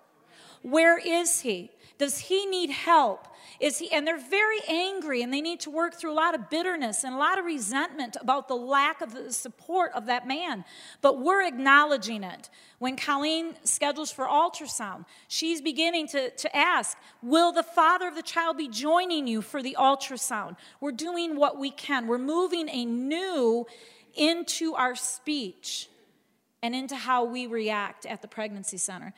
Where 0.62 0.98
is 0.98 1.42
he? 1.42 1.72
Does 2.02 2.18
he 2.18 2.48
need 2.48 2.72
help? 2.72 3.28
Is 3.60 3.78
he 3.78 3.92
and 3.92 4.08
they're 4.08 4.18
very 4.18 4.58
angry 4.68 5.22
and 5.22 5.32
they 5.32 5.40
need 5.40 5.60
to 5.60 5.70
work 5.70 5.94
through 5.94 6.12
a 6.12 6.18
lot 6.18 6.34
of 6.34 6.50
bitterness 6.50 7.04
and 7.04 7.14
a 7.14 7.18
lot 7.20 7.38
of 7.38 7.46
resentment 7.46 8.18
about 8.20 8.48
the 8.48 8.56
lack 8.56 9.02
of 9.02 9.14
the 9.14 9.32
support 9.32 9.92
of 9.94 10.08
that 10.08 10.28
man. 10.28 10.66
But 11.04 11.22
we're 11.22 11.46
acknowledging 11.46 12.24
it. 12.24 12.50
When 12.80 12.96
Colleen 12.96 13.54
schedules 13.66 14.10
for 14.10 14.26
ultrasound, 14.26 15.06
she's 15.28 15.62
beginning 15.62 16.08
to, 16.08 16.32
to 16.32 16.56
ask, 16.56 16.98
Will 17.22 17.52
the 17.52 17.62
father 17.62 18.08
of 18.08 18.16
the 18.16 18.24
child 18.24 18.58
be 18.58 18.68
joining 18.68 19.28
you 19.28 19.44
for 19.44 19.62
the 19.62 19.78
ultrasound? 19.80 20.56
We're 20.80 20.94
doing 20.94 21.36
what 21.36 21.60
we 21.60 21.70
can. 21.70 22.08
We're 22.08 22.18
moving 22.18 22.68
a 22.68 22.84
new 22.84 23.68
into 24.16 24.74
our 24.74 24.96
speech 24.96 25.88
and 26.64 26.74
into 26.74 26.96
how 26.96 27.26
we 27.26 27.46
react 27.46 28.08
at 28.08 28.24
the 28.24 28.28
pregnancy 28.28 28.78
center. 28.78 29.14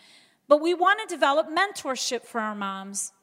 But 0.47 0.61
we 0.61 0.73
want 0.73 0.99
to 1.01 1.13
develop 1.13 1.47
mentorship 1.49 2.23
for 2.23 2.41
our 2.41 2.55
moms. 2.55 3.13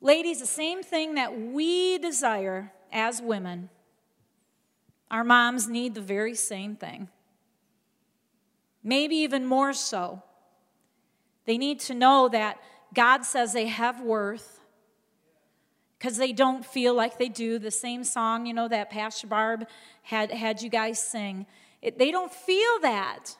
Ladies, 0.00 0.40
the 0.40 0.46
same 0.46 0.82
thing 0.82 1.14
that 1.14 1.38
we 1.38 1.98
desire 1.98 2.72
as 2.92 3.22
women, 3.22 3.70
our 5.10 5.24
moms 5.24 5.68
need 5.68 5.94
the 5.94 6.00
very 6.00 6.34
same 6.34 6.76
thing. 6.76 7.08
Maybe 8.82 9.16
even 9.16 9.46
more 9.46 9.72
so. 9.72 10.22
They 11.44 11.58
need 11.58 11.80
to 11.80 11.94
know 11.94 12.28
that 12.28 12.58
God 12.94 13.24
says 13.24 13.52
they 13.52 13.66
have 13.66 14.00
worth 14.00 14.60
because 15.98 16.16
they 16.16 16.32
don't 16.32 16.64
feel 16.64 16.94
like 16.94 17.18
they 17.18 17.28
do. 17.28 17.58
The 17.58 17.70
same 17.70 18.04
song, 18.04 18.46
you 18.46 18.54
know, 18.54 18.68
that 18.68 18.90
Pastor 18.90 19.26
Barb 19.26 19.66
had, 20.02 20.30
had 20.30 20.62
you 20.62 20.68
guys 20.68 20.98
sing. 20.98 21.46
It, 21.82 21.98
they 21.98 22.10
don't 22.10 22.32
feel 22.32 22.80
that. 22.82 23.36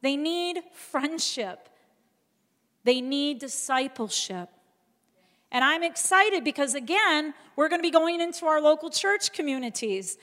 They 0.00 0.16
need 0.16 0.62
friendship, 0.72 1.68
they 2.84 3.00
need 3.00 3.38
discipleship. 3.38 4.48
And 5.50 5.62
I'm 5.62 5.82
excited 5.82 6.44
because, 6.44 6.74
again, 6.74 7.34
we're 7.56 7.68
going 7.68 7.80
to 7.80 7.86
be 7.86 7.90
going 7.90 8.20
into 8.20 8.46
our 8.46 8.60
local 8.60 8.90
church 8.90 9.32
communities. 9.32 10.16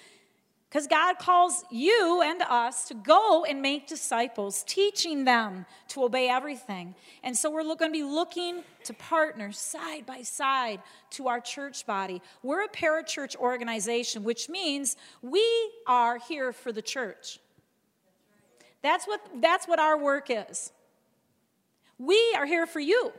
Because 0.70 0.86
God 0.86 1.18
calls 1.18 1.64
you 1.72 2.22
and 2.24 2.44
us 2.44 2.88
to 2.90 2.94
go 2.94 3.44
and 3.44 3.60
make 3.60 3.88
disciples, 3.88 4.64
teaching 4.68 5.26
them 5.26 5.66
to 5.90 6.04
obey 6.04 6.30
everything. 6.30 6.94
And 7.24 7.36
so 7.36 7.50
we're 7.50 7.64
going 7.64 7.92
to 7.92 7.92
be 7.92 8.04
looking 8.04 8.64
to 8.84 8.94
partner 8.94 9.52
side 9.52 10.06
by 10.06 10.22
side 10.22 10.82
to 11.12 11.28
our 11.28 11.40
church 11.40 11.88
body. 11.88 12.22
We're 12.44 12.64
a 12.64 12.70
parachurch 12.70 13.36
organization, 13.36 14.24
which 14.24 14.48
means 14.48 14.96
we 15.24 15.44
are 15.88 16.20
here 16.20 16.54
for 16.54 16.72
the 16.72 16.84
church. 16.84 17.40
That's 18.84 19.08
what, 19.08 19.22
that's 19.42 19.68
what 19.68 19.80
our 19.80 19.98
work 19.98 20.28
is. 20.30 20.72
We 22.00 22.34
are 22.38 22.46
here 22.46 22.66
for 22.66 22.80
you. 22.80 23.12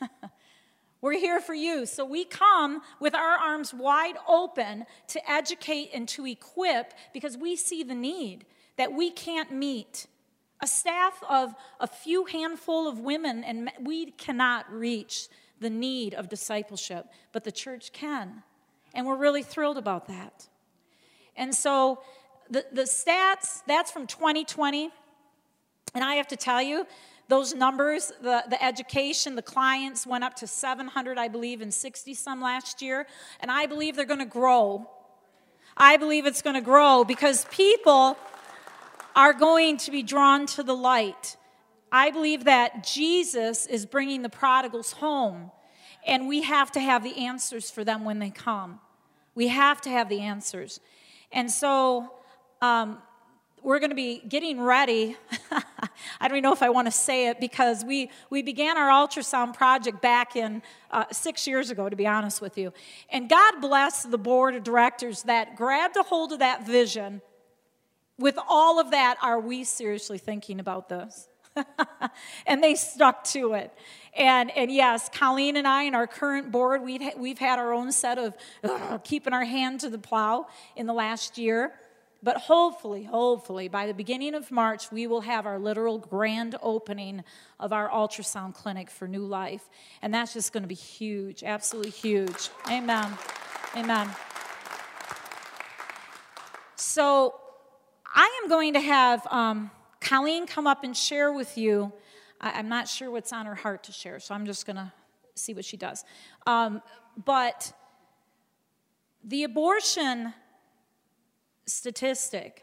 We're 1.00 1.18
here 1.18 1.40
for 1.40 1.54
you. 1.54 1.86
So 1.86 2.04
we 2.04 2.24
come 2.24 2.82
with 3.00 3.14
our 3.14 3.36
arms 3.36 3.72
wide 3.72 4.16
open 4.28 4.86
to 5.08 5.30
educate 5.30 5.90
and 5.94 6.08
to 6.08 6.26
equip 6.26 6.94
because 7.12 7.36
we 7.36 7.56
see 7.56 7.84
the 7.84 7.94
need 7.94 8.44
that 8.76 8.92
we 8.92 9.10
can't 9.10 9.52
meet. 9.52 10.06
A 10.60 10.66
staff 10.66 11.22
of 11.28 11.54
a 11.80 11.86
few 11.86 12.24
handful 12.26 12.88
of 12.88 13.00
women, 13.00 13.42
and 13.42 13.70
we 13.80 14.12
cannot 14.12 14.72
reach 14.72 15.28
the 15.60 15.70
need 15.70 16.14
of 16.14 16.28
discipleship, 16.28 17.06
but 17.32 17.44
the 17.44 17.52
church 17.52 17.92
can. 17.92 18.42
And 18.94 19.06
we're 19.06 19.16
really 19.16 19.42
thrilled 19.42 19.78
about 19.78 20.06
that. 20.08 20.48
And 21.36 21.54
so 21.54 22.02
the, 22.50 22.64
the 22.72 22.82
stats, 22.82 23.62
that's 23.66 23.90
from 23.90 24.06
2020. 24.06 24.90
And 25.94 26.04
I 26.04 26.14
have 26.14 26.28
to 26.28 26.36
tell 26.36 26.62
you, 26.62 26.86
those 27.28 27.54
numbers, 27.54 28.12
the, 28.20 28.44
the 28.48 28.62
education, 28.62 29.36
the 29.36 29.42
clients 29.42 30.06
went 30.06 30.24
up 30.24 30.34
to 30.36 30.46
700, 30.46 31.18
I 31.18 31.28
believe, 31.28 31.60
and 31.60 31.72
60 31.72 32.14
some 32.14 32.40
last 32.40 32.82
year. 32.82 33.06
And 33.40 33.50
I 33.50 33.66
believe 33.66 33.96
they're 33.96 34.04
going 34.04 34.18
to 34.18 34.26
grow. 34.26 34.88
I 35.76 35.96
believe 35.96 36.26
it's 36.26 36.42
going 36.42 36.56
to 36.56 36.60
grow 36.60 37.04
because 37.04 37.46
people 37.46 38.18
are 39.16 39.32
going 39.32 39.76
to 39.78 39.90
be 39.90 40.02
drawn 40.02 40.46
to 40.46 40.62
the 40.62 40.74
light. 40.74 41.36
I 41.90 42.10
believe 42.10 42.44
that 42.44 42.84
Jesus 42.84 43.66
is 43.66 43.86
bringing 43.86 44.22
the 44.22 44.28
prodigals 44.28 44.92
home, 44.92 45.50
and 46.06 46.26
we 46.26 46.42
have 46.42 46.72
to 46.72 46.80
have 46.80 47.02
the 47.02 47.26
answers 47.26 47.70
for 47.70 47.84
them 47.84 48.04
when 48.04 48.18
they 48.18 48.30
come. 48.30 48.80
We 49.34 49.48
have 49.48 49.80
to 49.82 49.90
have 49.90 50.08
the 50.08 50.20
answers. 50.20 50.80
And 51.30 51.50
so, 51.50 52.12
um, 52.60 52.98
we're 53.62 53.78
going 53.78 53.90
to 53.90 53.96
be 53.96 54.22
getting 54.28 54.60
ready. 54.60 55.16
I 56.20 56.28
don't 56.28 56.38
even 56.38 56.42
know 56.42 56.52
if 56.52 56.62
I 56.62 56.70
want 56.70 56.86
to 56.86 56.92
say 56.92 57.28
it 57.28 57.40
because 57.40 57.84
we, 57.84 58.10
we 58.30 58.42
began 58.42 58.78
our 58.78 58.88
ultrasound 58.88 59.54
project 59.54 60.00
back 60.00 60.36
in 60.36 60.62
uh, 60.90 61.04
six 61.10 61.46
years 61.46 61.70
ago, 61.70 61.88
to 61.88 61.96
be 61.96 62.06
honest 62.06 62.40
with 62.40 62.56
you. 62.56 62.72
And 63.10 63.28
God 63.28 63.60
bless 63.60 64.04
the 64.04 64.18
board 64.18 64.54
of 64.54 64.62
directors 64.62 65.24
that 65.24 65.56
grabbed 65.56 65.96
a 65.96 66.02
hold 66.02 66.32
of 66.32 66.38
that 66.38 66.66
vision 66.66 67.20
with 68.18 68.38
all 68.48 68.78
of 68.78 68.90
that, 68.92 69.16
are 69.22 69.40
we 69.40 69.64
seriously 69.64 70.18
thinking 70.18 70.60
about 70.60 70.88
this? 70.88 71.28
and 72.46 72.62
they 72.62 72.74
stuck 72.74 73.24
to 73.24 73.54
it. 73.54 73.72
And, 74.16 74.50
and 74.50 74.70
yes, 74.70 75.08
Colleen 75.12 75.56
and 75.56 75.66
I, 75.66 75.84
and 75.84 75.96
our 75.96 76.06
current 76.06 76.50
board, 76.50 76.82
we've, 76.82 77.02
we've 77.16 77.38
had 77.38 77.58
our 77.58 77.72
own 77.72 77.92
set 77.92 78.18
of 78.18 78.36
keeping 79.04 79.32
our 79.32 79.44
hand 79.44 79.80
to 79.80 79.90
the 79.90 79.98
plow 79.98 80.46
in 80.76 80.86
the 80.86 80.92
last 80.92 81.38
year. 81.38 81.72
But 82.22 82.36
hopefully, 82.36 83.02
hopefully, 83.02 83.66
by 83.66 83.86
the 83.86 83.94
beginning 83.94 84.34
of 84.34 84.50
March, 84.52 84.92
we 84.92 85.08
will 85.08 85.22
have 85.22 85.44
our 85.44 85.58
literal 85.58 85.98
grand 85.98 86.54
opening 86.62 87.24
of 87.58 87.72
our 87.72 87.88
ultrasound 87.88 88.54
clinic 88.54 88.90
for 88.90 89.08
New 89.08 89.26
Life. 89.26 89.68
And 90.02 90.14
that's 90.14 90.32
just 90.32 90.52
going 90.52 90.62
to 90.62 90.68
be 90.68 90.74
huge, 90.74 91.42
absolutely 91.42 91.90
huge. 91.90 92.50
Amen. 92.70 93.10
Amen. 93.76 94.08
So 96.76 97.34
I 98.14 98.40
am 98.42 98.48
going 98.48 98.74
to 98.74 98.80
have 98.80 99.26
um, 99.28 99.70
Colleen 100.00 100.46
come 100.46 100.66
up 100.68 100.84
and 100.84 100.96
share 100.96 101.32
with 101.32 101.58
you. 101.58 101.92
I, 102.40 102.60
am 102.60 102.68
not 102.68 102.86
sure 102.86 103.10
what's 103.10 103.32
on 103.32 103.46
her 103.46 103.54
heart 103.54 103.84
to 103.84 103.92
share, 103.92 104.20
so 104.20 104.34
I'm 104.34 104.46
just 104.46 104.64
going 104.64 104.76
to 104.76 104.92
see 105.34 105.54
what 105.54 105.64
she 105.64 105.76
does. 105.76 106.04
Um, 106.46 106.82
but 107.24 107.72
the 109.24 109.44
abortion 109.44 110.34
statistic, 111.66 112.62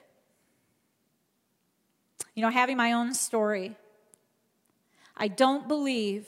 you 2.36 2.41
know, 2.41 2.50
having 2.50 2.77
my 2.77 2.94
own 2.94 3.13
story, 3.13 3.75
I 5.15 5.27
don't 5.27 5.68
believe 5.68 6.27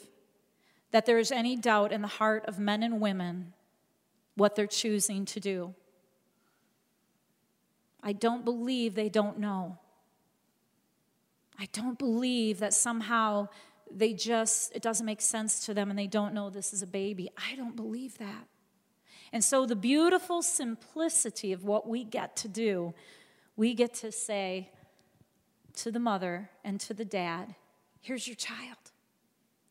that 0.92 1.06
there 1.06 1.20
is 1.20 1.32
any 1.32 1.56
doubt 1.56 1.92
in 1.92 2.02
the 2.02 2.08
heart 2.08 2.46
of 2.46 2.60
men 2.60 2.84
and 2.84 3.00
women 3.00 3.54
what 4.36 4.56
they're 4.56 4.68
choosing 4.68 5.26
to 5.26 5.40
do. 5.40 5.74
I 8.04 8.14
don't 8.14 8.44
believe 8.44 8.96
they 8.96 9.10
don't 9.10 9.40
know. 9.40 9.78
I 11.60 11.68
don't 11.72 12.00
believe 12.00 12.60
that 12.60 12.74
somehow 12.74 13.50
they 13.90 14.14
just, 14.14 14.76
it 14.76 14.82
doesn't 14.82 15.06
make 15.06 15.22
sense 15.22 15.66
to 15.66 15.74
them 15.74 15.90
and 15.90 16.00
they 16.00 16.08
don't 16.08 16.34
know 16.34 16.50
this 16.50 16.74
is 16.74 16.82
a 16.82 16.88
baby. 16.88 17.30
I 17.38 17.56
don't 17.56 17.76
believe 17.76 18.18
that. 18.18 18.48
And 19.34 19.44
so, 19.44 19.66
the 19.66 19.76
beautiful 19.76 20.42
simplicity 20.42 21.54
of 21.54 21.64
what 21.64 21.88
we 21.88 22.04
get 22.04 22.36
to 22.38 22.48
do, 22.48 22.94
we 23.56 23.74
get 23.74 23.94
to 23.96 24.12
say 24.12 24.72
to 25.78 25.92
the 25.92 26.00
mother 26.00 26.50
and 26.64 26.80
to 26.82 26.94
the 26.94 27.06
dad, 27.06 27.56
here's 28.02 28.28
your 28.28 28.36
child. 28.36 28.78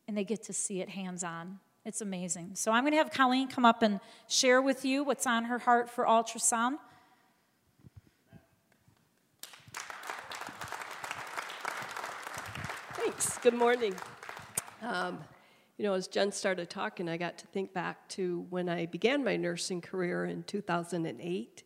And 0.07 0.17
they 0.17 0.23
get 0.23 0.43
to 0.43 0.53
see 0.53 0.81
it 0.81 0.89
hands 0.89 1.23
on. 1.23 1.59
It's 1.85 2.01
amazing. 2.01 2.51
So, 2.55 2.71
I'm 2.71 2.83
going 2.83 2.93
to 2.93 2.97
have 2.97 3.11
Colleen 3.11 3.47
come 3.47 3.65
up 3.65 3.83
and 3.83 3.99
share 4.27 4.61
with 4.61 4.83
you 4.83 5.03
what's 5.03 5.27
on 5.27 5.45
her 5.45 5.59
heart 5.59 5.89
for 5.91 6.05
ultrasound. 6.05 6.77
Thanks. 12.93 13.37
Good 13.39 13.53
morning. 13.53 13.95
Um, 14.81 15.19
you 15.81 15.87
know, 15.87 15.95
as 15.95 16.07
Jen 16.07 16.31
started 16.31 16.69
talking, 16.69 17.09
I 17.09 17.17
got 17.17 17.39
to 17.39 17.47
think 17.47 17.73
back 17.73 18.07
to 18.09 18.45
when 18.51 18.69
I 18.69 18.85
began 18.85 19.23
my 19.23 19.35
nursing 19.35 19.81
career 19.81 20.25
in 20.25 20.43
2008. 20.43 21.63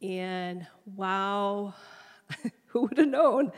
And 0.00 0.64
wow, 0.94 1.74
who 2.66 2.82
would 2.82 2.96
have 2.98 3.08
known 3.08 3.50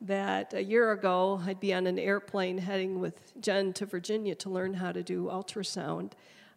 that 0.00 0.54
a 0.54 0.64
year 0.64 0.90
ago 0.90 1.40
I'd 1.46 1.60
be 1.60 1.72
on 1.72 1.86
an 1.86 2.00
airplane 2.00 2.58
heading 2.58 2.98
with 2.98 3.40
Jen 3.40 3.72
to 3.74 3.86
Virginia 3.86 4.34
to 4.34 4.50
learn 4.50 4.74
how 4.74 4.90
to 4.90 5.04
do 5.04 5.26
ultrasound. 5.26 6.14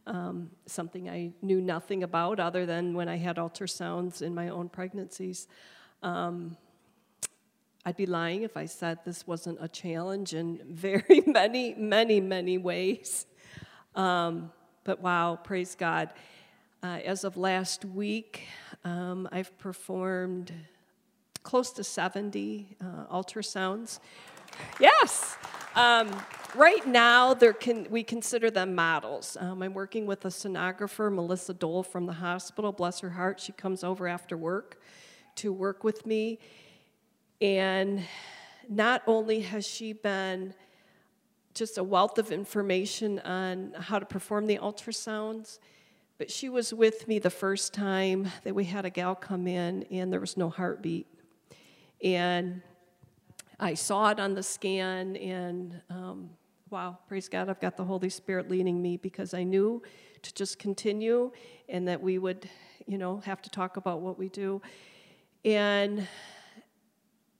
Um, 0.07 0.50
something 0.65 1.07
I 1.07 1.34
knew 1.43 1.62
nothing 1.62 2.01
about 2.01 2.39
other 2.39 2.65
than 2.65 2.95
when 2.95 3.07
I 3.07 3.17
had 3.17 3.36
ultrasounds 3.36 4.24
in 4.24 4.34
my 4.34 4.50
own 4.50 4.69
pregnancies. 4.69 5.48
Um, 6.01 6.57
I'd 7.88 7.96
be 7.96 8.08
lying 8.08 8.42
if 8.42 8.58
I 8.58 8.65
said 8.65 8.98
this 9.06 9.27
wasn't 9.27 9.60
a 9.62 9.67
challenge 9.67 10.34
in 10.34 10.60
very 10.69 11.21
many, 11.28 11.76
many, 11.76 12.19
many 12.19 12.58
ways. 12.58 13.28
Um, 13.93 14.52
but 14.84 15.02
wow, 15.02 15.39
praise 15.41 15.76
God. 15.76 16.10
Uh, 16.82 17.00
as 17.06 17.24
of 17.24 17.38
last 17.38 17.86
week, 17.86 18.48
um, 18.84 19.30
I've 19.32 19.56
performed 19.60 20.52
close 21.43 21.71
to 21.74 21.84
70 21.84 22.76
uh, 22.82 22.86
ultrasounds. 23.13 24.00
Yes. 24.80 25.38
Um, 25.76 26.10
right 26.56 26.86
now, 26.88 27.36
can, 27.36 27.88
we 27.91 28.02
consider 28.02 28.50
them 28.50 28.74
models. 28.74 29.38
Um, 29.39 29.62
I'm 29.62 29.76
working 29.76 30.08
with 30.08 30.26
a 30.26 30.30
sonographer, 30.30 31.13
Melissa 31.13 31.54
Dole 31.54 31.84
from 31.84 32.08
the 32.08 32.13
hospital. 32.13 32.71
Bless 32.71 33.00
her 33.02 33.12
heart, 33.12 33.39
she 33.39 33.52
comes 33.52 33.84
over 33.84 34.08
after 34.08 34.36
work 34.36 34.82
to 35.36 35.54
work 35.54 35.84
with 35.84 36.08
me. 36.08 36.39
And 37.41 38.04
not 38.69 39.04
only 39.08 39.41
has 39.41 39.67
she 39.67 39.93
been 39.93 40.54
just 41.54 41.78
a 41.78 41.84
wealth 41.84 42.17
of 42.17 42.32
information 42.32 43.19
on 43.19 43.74
how 43.80 44.00
to 44.00 44.06
perform 44.06 44.45
the 44.48 44.58
ultrasounds, 44.58 45.60
but 46.17 46.32
she 46.32 46.50
was 46.50 46.74
with 46.74 47.08
me 47.08 47.19
the 47.19 47.30
first 47.30 47.74
time 47.74 48.32
that 48.43 48.56
we 48.56 48.65
had 48.65 48.86
a 48.86 48.89
gal 48.89 49.15
come 49.15 49.48
in 49.48 49.84
and 49.91 50.12
there 50.12 50.19
was 50.19 50.38
no 50.38 50.50
heartbeat. 50.50 51.08
And 52.04 52.62
I 53.60 53.74
saw 53.74 54.10
it 54.10 54.19
on 54.19 54.34
the 54.34 54.43
scan, 54.43 55.15
and 55.15 55.82
um, 55.89 56.30
wow, 56.69 56.98
praise 57.08 57.30
God, 57.30 57.48
I've 57.48 57.62
got 57.62 57.78
the 57.78 57.86
Holy 57.86 58.10
Spirit 58.10 58.50
leading 58.50 58.82
me 58.82 58.98
because 58.98 59.34
I 59.34 59.43
knew 59.43 59.82
to 60.21 60.34
just 60.34 60.60
continue 60.60 61.32
and 61.69 61.88
that 61.88 62.02
we 62.02 62.17
would, 62.17 62.50
you 62.86 62.98
know, 62.98 63.21
have 63.26 63.41
to 63.43 63.50
talk 63.50 63.78
about 63.78 64.02
what 64.02 64.19
we 64.19 64.28
do. 64.28 64.62
And 65.45 66.06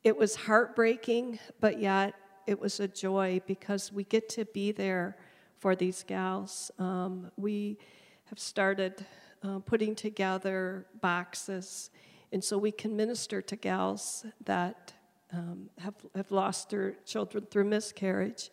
it 0.05 0.15
was 0.15 0.35
heartbreaking, 0.35 1.39
but 1.59 1.79
yet 1.79 2.13
it 2.45 2.59
was 2.59 2.79
a 2.79 2.87
joy 2.87 3.41
because 3.47 3.91
we 3.91 4.03
get 4.03 4.29
to 4.29 4.45
be 4.45 4.71
there 4.71 5.17
for 5.57 5.75
these 5.75 6.03
gals. 6.03 6.69
Um, 6.77 7.31
we 7.37 7.79
have 8.25 8.37
started 8.37 9.03
uh, 9.43 9.57
putting 9.65 9.95
together 9.95 10.85
boxes, 11.01 11.89
and 12.31 12.43
so 12.43 12.55
we 12.55 12.71
can 12.71 12.95
minister 12.95 13.41
to 13.41 13.55
gals 13.55 14.27
that 14.43 14.93
um, 15.33 15.71
have, 15.79 15.95
have 16.15 16.31
lost 16.31 16.69
their 16.69 16.91
children 17.07 17.47
through 17.49 17.65
miscarriage. 17.65 18.51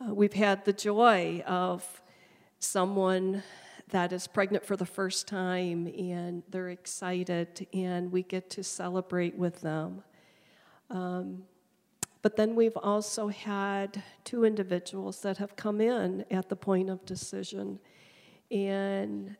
Uh, 0.00 0.14
we've 0.14 0.32
had 0.32 0.64
the 0.64 0.72
joy 0.72 1.42
of 1.44 2.02
someone 2.60 3.42
that 3.88 4.12
is 4.12 4.28
pregnant 4.28 4.64
for 4.64 4.76
the 4.76 4.86
first 4.86 5.26
time 5.26 5.88
and 5.88 6.44
they're 6.50 6.70
excited, 6.70 7.66
and 7.72 8.12
we 8.12 8.22
get 8.22 8.48
to 8.50 8.62
celebrate 8.62 9.36
with 9.36 9.60
them. 9.60 10.04
Um, 10.90 11.44
but 12.22 12.36
then 12.36 12.54
we've 12.54 12.76
also 12.76 13.28
had 13.28 14.02
two 14.24 14.44
individuals 14.44 15.20
that 15.20 15.36
have 15.38 15.56
come 15.56 15.80
in 15.80 16.24
at 16.30 16.48
the 16.48 16.56
point 16.56 16.88
of 16.88 17.04
decision 17.04 17.78
and 18.50 19.36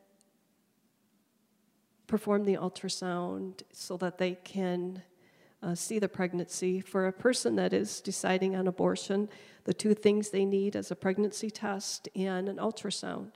perform 2.07 2.45
the 2.45 2.57
ultrasound 2.57 3.63
so 3.71 3.97
that 3.97 4.17
they 4.17 4.35
can 4.43 5.01
uh, 5.63 5.73
see 5.73 5.97
the 5.97 6.07
pregnancy. 6.07 6.79
For 6.79 7.07
a 7.07 7.13
person 7.13 7.55
that 7.55 7.73
is 7.73 8.01
deciding 8.01 8.55
on 8.55 8.67
abortion, 8.67 9.29
the 9.63 9.73
two 9.73 9.95
things 9.95 10.29
they 10.29 10.45
need 10.45 10.75
is 10.75 10.91
a 10.91 10.95
pregnancy 10.95 11.49
test 11.49 12.07
and 12.15 12.47
an 12.47 12.57
ultrasound. 12.57 13.31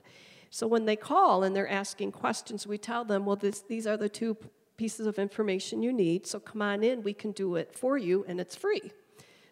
So 0.50 0.66
when 0.66 0.84
they 0.84 0.96
call 0.96 1.42
and 1.42 1.54
they're 1.54 1.68
asking 1.68 2.12
questions, 2.12 2.66
we 2.66 2.78
tell 2.78 3.04
them, 3.04 3.24
well, 3.24 3.36
this, 3.36 3.60
these 3.60 3.86
are 3.86 3.96
the 3.96 4.08
two 4.08 4.36
pieces 4.80 5.06
of 5.06 5.18
information 5.18 5.82
you 5.82 5.92
need, 5.92 6.26
so 6.26 6.40
come 6.40 6.62
on 6.62 6.82
in, 6.82 7.02
we 7.02 7.12
can 7.12 7.32
do 7.32 7.56
it 7.56 7.70
for 7.70 7.98
you, 7.98 8.24
and 8.26 8.40
it's 8.40 8.56
free. 8.56 8.90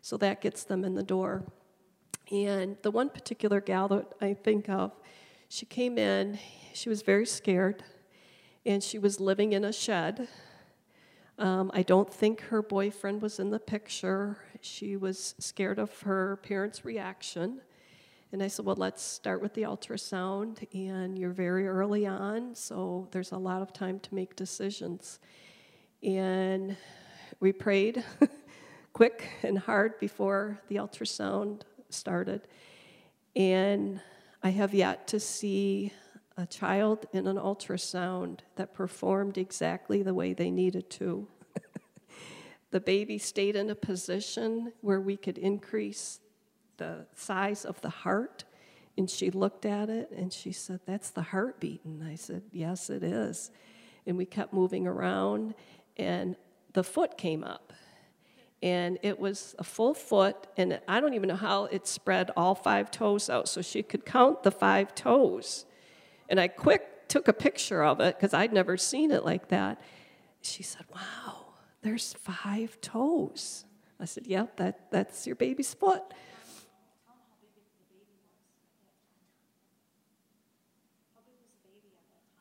So 0.00 0.16
that 0.16 0.40
gets 0.40 0.64
them 0.64 0.84
in 0.84 0.94
the 0.94 1.02
door. 1.02 1.44
And 2.32 2.78
the 2.80 2.90
one 2.90 3.10
particular 3.10 3.60
gal 3.60 3.88
that 3.88 4.06
I 4.22 4.32
think 4.32 4.70
of, 4.70 4.90
she 5.50 5.66
came 5.66 5.98
in, 5.98 6.38
she 6.72 6.88
was 6.88 7.02
very 7.02 7.26
scared, 7.26 7.84
and 8.64 8.82
she 8.82 8.98
was 8.98 9.20
living 9.20 9.52
in 9.52 9.66
a 9.66 9.72
shed. 9.72 10.28
Um, 11.38 11.70
I 11.74 11.82
don't 11.82 12.10
think 12.10 12.40
her 12.44 12.62
boyfriend 12.62 13.20
was 13.20 13.38
in 13.38 13.50
the 13.50 13.60
picture. 13.60 14.38
She 14.62 14.96
was 14.96 15.34
scared 15.38 15.78
of 15.78 16.00
her 16.00 16.38
parents' 16.42 16.86
reaction. 16.86 17.60
And 18.30 18.42
I 18.42 18.48
said, 18.48 18.66
Well, 18.66 18.76
let's 18.76 19.02
start 19.02 19.40
with 19.40 19.54
the 19.54 19.62
ultrasound. 19.62 20.66
And 20.74 21.18
you're 21.18 21.30
very 21.30 21.66
early 21.66 22.06
on, 22.06 22.54
so 22.54 23.08
there's 23.10 23.32
a 23.32 23.38
lot 23.38 23.62
of 23.62 23.72
time 23.72 24.00
to 24.00 24.14
make 24.14 24.36
decisions. 24.36 25.18
And 26.02 26.76
we 27.40 27.52
prayed 27.52 28.04
quick 28.92 29.28
and 29.42 29.58
hard 29.58 29.98
before 29.98 30.60
the 30.68 30.76
ultrasound 30.76 31.62
started. 31.88 32.42
And 33.34 34.00
I 34.42 34.50
have 34.50 34.74
yet 34.74 35.08
to 35.08 35.20
see 35.20 35.92
a 36.36 36.46
child 36.46 37.06
in 37.12 37.26
an 37.26 37.36
ultrasound 37.36 38.40
that 38.56 38.74
performed 38.74 39.38
exactly 39.38 40.02
the 40.02 40.14
way 40.14 40.34
they 40.34 40.50
needed 40.50 40.90
to. 40.90 41.26
the 42.70 42.80
baby 42.80 43.18
stayed 43.18 43.56
in 43.56 43.70
a 43.70 43.74
position 43.74 44.72
where 44.82 45.00
we 45.00 45.16
could 45.16 45.38
increase 45.38 46.20
the 46.78 47.06
size 47.14 47.64
of 47.64 47.80
the 47.82 47.90
heart. 47.90 48.44
And 48.96 49.08
she 49.08 49.30
looked 49.30 49.64
at 49.64 49.90
it 49.90 50.10
and 50.10 50.32
she 50.32 50.50
said, 50.50 50.80
That's 50.86 51.10
the 51.10 51.22
heartbeat. 51.22 51.84
And 51.84 52.02
I 52.02 52.16
said, 52.16 52.42
Yes, 52.50 52.90
it 52.90 53.02
is. 53.02 53.50
And 54.06 54.16
we 54.16 54.24
kept 54.24 54.52
moving 54.52 54.86
around. 54.86 55.54
And 55.96 56.36
the 56.72 56.82
foot 56.82 57.16
came 57.18 57.44
up. 57.44 57.72
And 58.60 58.98
it 59.02 59.20
was 59.20 59.54
a 59.60 59.62
full 59.62 59.94
foot, 59.94 60.48
and 60.56 60.80
I 60.88 60.98
don't 60.98 61.14
even 61.14 61.28
know 61.28 61.36
how 61.36 61.66
it 61.66 61.86
spread 61.86 62.32
all 62.36 62.56
five 62.56 62.90
toes 62.90 63.30
out 63.30 63.48
so 63.48 63.62
she 63.62 63.84
could 63.84 64.04
count 64.04 64.42
the 64.42 64.50
five 64.50 64.96
toes. 64.96 65.64
And 66.28 66.40
I 66.40 66.48
quick 66.48 67.08
took 67.08 67.28
a 67.28 67.32
picture 67.32 67.84
of 67.84 68.00
it 68.00 68.16
because 68.16 68.34
I'd 68.34 68.52
never 68.52 68.76
seen 68.76 69.12
it 69.12 69.24
like 69.24 69.48
that. 69.48 69.80
She 70.40 70.64
said, 70.64 70.86
Wow, 70.92 71.46
there's 71.82 72.14
five 72.14 72.80
toes. 72.80 73.64
I 74.00 74.04
said, 74.04 74.26
Yep, 74.26 74.56
that, 74.56 74.90
that's 74.90 75.26
your 75.26 75.36
baby's 75.36 75.74
foot. 75.74 76.02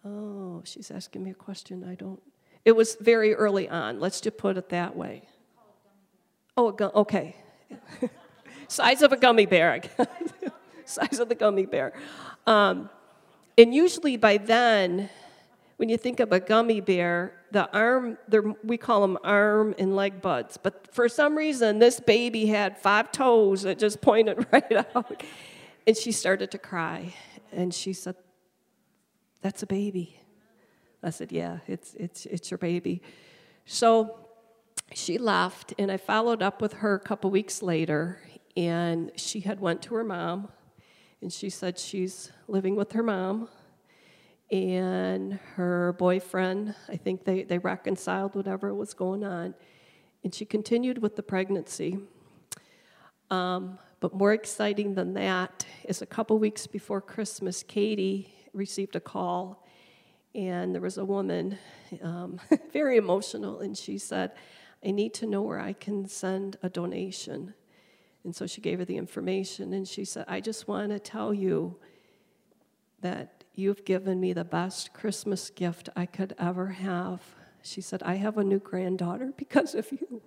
Oh, 0.07 0.61
she's 0.63 0.91
asking 0.91 1.23
me 1.23 1.31
a 1.31 1.35
question 1.35 1.83
I 1.83 1.95
don't. 1.95 2.21
It 2.63 2.75
was 2.75 2.97
very 2.99 3.33
early 3.33 3.67
on. 3.69 3.99
Let's 3.99 4.21
just 4.21 4.37
put 4.37 4.57
it 4.57 4.69
that 4.69 4.95
way. 4.95 5.23
Oh, 6.55 6.75
okay. 6.95 7.35
Size 8.67 9.01
of 9.01 9.11
a 9.11 9.17
gummy 9.17 9.45
bear. 9.45 9.81
Size 10.85 11.19
of 11.19 11.29
the 11.29 11.35
gummy 11.35 11.65
bear. 11.65 11.93
Um, 12.45 12.89
and 13.57 13.73
usually 13.73 14.17
by 14.17 14.37
then, 14.37 15.09
when 15.77 15.89
you 15.89 15.97
think 15.97 16.19
of 16.19 16.31
a 16.31 16.39
gummy 16.39 16.81
bear, 16.81 17.33
the 17.51 17.71
arm, 17.71 18.17
we 18.63 18.77
call 18.77 19.01
them 19.01 19.17
arm 19.23 19.75
and 19.77 19.95
leg 19.95 20.21
buds. 20.21 20.57
But 20.57 20.93
for 20.93 21.07
some 21.07 21.37
reason, 21.37 21.79
this 21.79 21.99
baby 21.99 22.47
had 22.47 22.77
five 22.77 23.11
toes 23.11 23.61
that 23.61 23.79
just 23.79 24.01
pointed 24.01 24.45
right 24.51 24.85
out. 24.95 25.23
And 25.85 25.95
she 25.95 26.11
started 26.11 26.51
to 26.51 26.57
cry. 26.57 27.13
And 27.51 27.73
she 27.73 27.93
said, 27.93 28.15
That's 29.41 29.63
a 29.63 29.67
baby. 29.67 30.19
I 31.03 31.09
said, 31.09 31.31
Yeah, 31.31 31.59
it's, 31.67 31.93
it's, 31.95 32.25
it's 32.25 32.51
your 32.51 32.57
baby. 32.57 33.01
So 33.65 34.17
she 34.93 35.17
left, 35.17 35.73
and 35.77 35.91
I 35.91 35.97
followed 35.97 36.41
up 36.41 36.61
with 36.61 36.73
her 36.73 36.95
a 36.95 36.99
couple 36.99 37.29
weeks 37.29 37.61
later, 37.61 38.21
and 38.55 39.11
she 39.15 39.41
had 39.41 39.59
went 39.59 39.81
to 39.83 39.95
her 39.95 40.03
mom, 40.03 40.49
and 41.21 41.31
she 41.31 41.49
said 41.49 41.77
she's 41.77 42.31
living 42.47 42.75
with 42.75 42.93
her 42.93 43.03
mom 43.03 43.49
and 44.49 45.33
her 45.55 45.93
boyfriend, 45.93 46.73
I 46.87 46.95
think 46.95 47.25
they, 47.25 47.43
they 47.43 47.57
reconciled 47.57 48.33
whatever 48.33 48.73
was 48.73 48.93
going 48.93 49.23
on, 49.25 49.53
and 50.23 50.33
she 50.33 50.45
continued 50.45 50.99
with 50.99 51.17
the 51.17 51.23
pregnancy. 51.23 51.99
Um, 53.29 53.77
but 53.99 54.13
more 54.13 54.31
exciting 54.31 54.95
than 54.95 55.13
that 55.15 55.65
is 55.83 56.01
a 56.01 56.05
couple 56.05 56.39
weeks 56.39 56.65
before 56.65 57.01
Christmas, 57.01 57.61
Katie 57.61 58.33
received 58.57 58.95
a 58.95 58.99
call, 58.99 59.65
and 60.35 60.73
there 60.73 60.81
was 60.81 60.97
a 60.97 61.05
woman, 61.05 61.57
um, 62.01 62.39
very 62.73 62.97
emotional, 62.97 63.59
and 63.59 63.77
she 63.77 63.97
said, 63.97 64.31
I 64.85 64.91
need 64.91 65.13
to 65.15 65.25
know 65.25 65.41
where 65.41 65.59
I 65.59 65.73
can 65.73 66.07
send 66.07 66.57
a 66.61 66.69
donation. 66.69 67.53
And 68.23 68.35
so 68.35 68.45
she 68.45 68.61
gave 68.61 68.79
her 68.79 68.85
the 68.85 68.97
information, 68.97 69.73
and 69.73 69.87
she 69.87 70.03
said, 70.05 70.25
I 70.27 70.41
just 70.41 70.67
want 70.67 70.91
to 70.91 70.99
tell 70.99 71.33
you 71.33 71.77
that 73.01 73.37
You've 73.59 73.85
given 73.85 74.19
me 74.19 74.33
the 74.33 74.43
best 74.43 74.93
Christmas 74.93 75.49
gift 75.49 75.89
I 75.95 76.05
could 76.05 76.35
ever 76.37 76.67
have. 76.67 77.23
She 77.63 77.81
said, 77.81 78.03
I 78.03 78.13
have 78.13 78.37
a 78.37 78.43
new 78.43 78.59
granddaughter 78.59 79.33
because 79.35 79.73
of 79.73 79.91
you. 79.91 80.21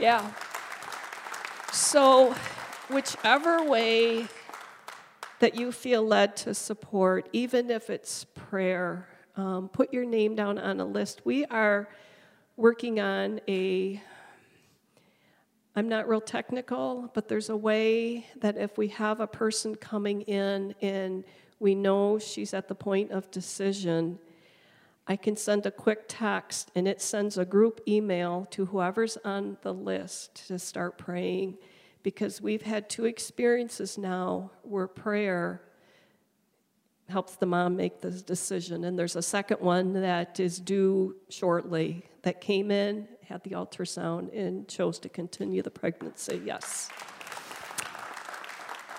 Yeah. 0.00 0.32
So, 1.72 2.34
whichever 2.88 3.62
way 3.62 4.26
that 5.40 5.54
you 5.54 5.72
feel 5.72 6.02
led 6.02 6.36
to 6.36 6.54
support, 6.54 7.28
even 7.32 7.70
if 7.70 7.90
it's 7.90 8.24
prayer, 8.34 9.08
um, 9.36 9.68
put 9.68 9.92
your 9.92 10.04
name 10.04 10.34
down 10.34 10.58
on 10.58 10.80
a 10.80 10.84
list. 10.84 11.22
We 11.24 11.44
are 11.46 11.88
working 12.56 13.00
on 13.00 13.40
a 13.48 14.00
I'm 15.76 15.88
not 15.88 16.08
real 16.08 16.20
technical, 16.20 17.10
but 17.14 17.26
there's 17.26 17.50
a 17.50 17.56
way 17.56 18.26
that 18.36 18.56
if 18.56 18.78
we 18.78 18.88
have 18.88 19.18
a 19.18 19.26
person 19.26 19.74
coming 19.74 20.22
in 20.22 20.72
and 20.80 21.24
we 21.58 21.74
know 21.74 22.16
she's 22.20 22.54
at 22.54 22.68
the 22.68 22.76
point 22.76 23.10
of 23.10 23.28
decision, 23.32 24.20
I 25.08 25.16
can 25.16 25.36
send 25.36 25.66
a 25.66 25.72
quick 25.72 26.04
text 26.06 26.70
and 26.76 26.86
it 26.86 27.02
sends 27.02 27.38
a 27.38 27.44
group 27.44 27.80
email 27.88 28.46
to 28.52 28.66
whoever's 28.66 29.18
on 29.24 29.56
the 29.62 29.74
list 29.74 30.46
to 30.46 30.60
start 30.60 30.96
praying 30.96 31.58
because 32.04 32.40
we've 32.40 32.62
had 32.62 32.88
two 32.88 33.06
experiences 33.06 33.98
now 33.98 34.52
where 34.62 34.86
prayer 34.86 35.62
helps 37.08 37.34
the 37.36 37.46
mom 37.46 37.76
make 37.76 38.02
this 38.02 38.22
decision. 38.22 38.84
And 38.84 38.96
there's 38.96 39.16
a 39.16 39.22
second 39.22 39.60
one 39.60 39.94
that 39.94 40.38
is 40.38 40.60
due 40.60 41.16
shortly 41.30 42.04
that 42.22 42.40
came 42.40 42.70
in, 42.70 43.08
had 43.26 43.42
the 43.42 43.50
ultrasound, 43.50 44.32
and 44.38 44.68
chose 44.68 44.98
to 45.00 45.08
continue 45.08 45.62
the 45.62 45.70
pregnancy. 45.70 46.40
Yes. 46.44 46.90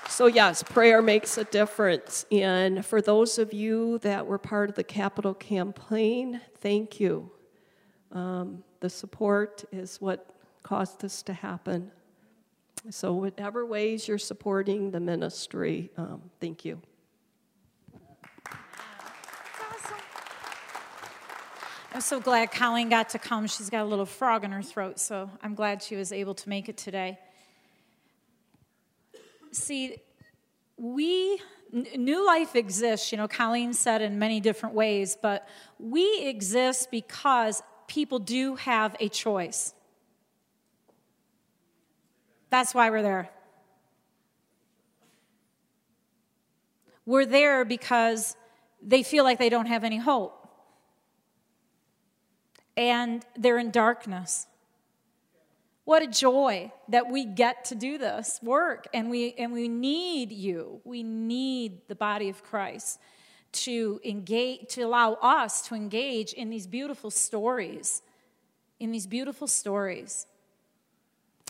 So, 0.09 0.27
yes, 0.27 0.63
prayer 0.63 1.01
makes 1.01 1.37
a 1.37 1.43
difference. 1.43 2.25
And 2.31 2.83
for 2.85 3.01
those 3.01 3.37
of 3.37 3.53
you 3.53 3.99
that 3.99 4.25
were 4.25 4.37
part 4.37 4.69
of 4.69 4.75
the 4.75 4.83
capital 4.83 5.33
campaign, 5.33 6.41
thank 6.57 6.99
you. 6.99 7.29
Um, 8.11 8.63
the 8.79 8.89
support 8.89 9.63
is 9.71 10.01
what 10.01 10.31
caused 10.63 11.01
this 11.01 11.21
to 11.23 11.33
happen. 11.33 11.91
So, 12.91 13.13
whatever 13.13 13.65
ways 13.65 14.07
you're 14.07 14.19
supporting 14.19 14.91
the 14.91 14.99
ministry, 14.99 15.89
um, 15.97 16.21
thank 16.39 16.63
you. 16.63 16.81
I'm 21.95 22.01
so 22.01 22.19
glad 22.19 22.51
Colleen 22.51 22.89
got 22.89 23.09
to 23.09 23.19
come. 23.19 23.47
She's 23.47 23.69
got 23.69 23.81
a 23.81 23.85
little 23.85 24.05
frog 24.05 24.43
in 24.43 24.51
her 24.51 24.61
throat, 24.61 24.99
so 24.99 25.31
I'm 25.41 25.55
glad 25.55 25.81
she 25.81 25.95
was 25.95 26.11
able 26.11 26.35
to 26.35 26.49
make 26.49 26.69
it 26.69 26.77
today. 26.77 27.17
See, 29.51 29.95
we, 30.77 31.41
New 31.71 32.27
Life 32.27 32.55
exists, 32.55 33.11
you 33.11 33.17
know, 33.17 33.27
Colleen 33.27 33.73
said 33.73 34.01
in 34.01 34.19
many 34.19 34.41
different 34.41 34.75
ways, 34.75 35.17
but 35.19 35.47
we 35.79 36.25
exist 36.25 36.91
because 36.91 37.63
people 37.87 38.19
do 38.19 38.55
have 38.55 38.95
a 38.99 39.09
choice. 39.09 39.73
That's 42.55 42.73
why 42.73 42.89
we're 42.89 43.01
there. 43.01 43.29
We're 47.05 47.25
there 47.25 47.65
because 47.65 48.37
they 48.81 49.03
feel 49.03 49.25
like 49.25 49.39
they 49.39 49.49
don't 49.49 49.65
have 49.65 49.83
any 49.83 49.97
hope. 49.97 50.47
And 52.77 53.25
they're 53.37 53.57
in 53.57 53.71
darkness. 53.71 54.47
What 55.83 56.01
a 56.01 56.07
joy 56.07 56.71
that 56.87 57.11
we 57.11 57.25
get 57.25 57.65
to 57.65 57.75
do 57.75 57.97
this 57.97 58.39
work 58.41 58.87
and 58.93 59.09
we 59.09 59.33
and 59.37 59.51
we 59.51 59.67
need 59.67 60.31
you. 60.31 60.79
We 60.85 61.03
need 61.03 61.89
the 61.89 61.95
body 61.95 62.29
of 62.29 62.41
Christ 62.41 63.01
to 63.65 63.99
engage 64.05 64.69
to 64.75 64.83
allow 64.83 65.15
us 65.15 65.61
to 65.67 65.75
engage 65.75 66.31
in 66.31 66.49
these 66.49 66.67
beautiful 66.67 67.11
stories. 67.11 68.01
In 68.79 68.93
these 68.93 69.07
beautiful 69.07 69.47
stories. 69.47 70.25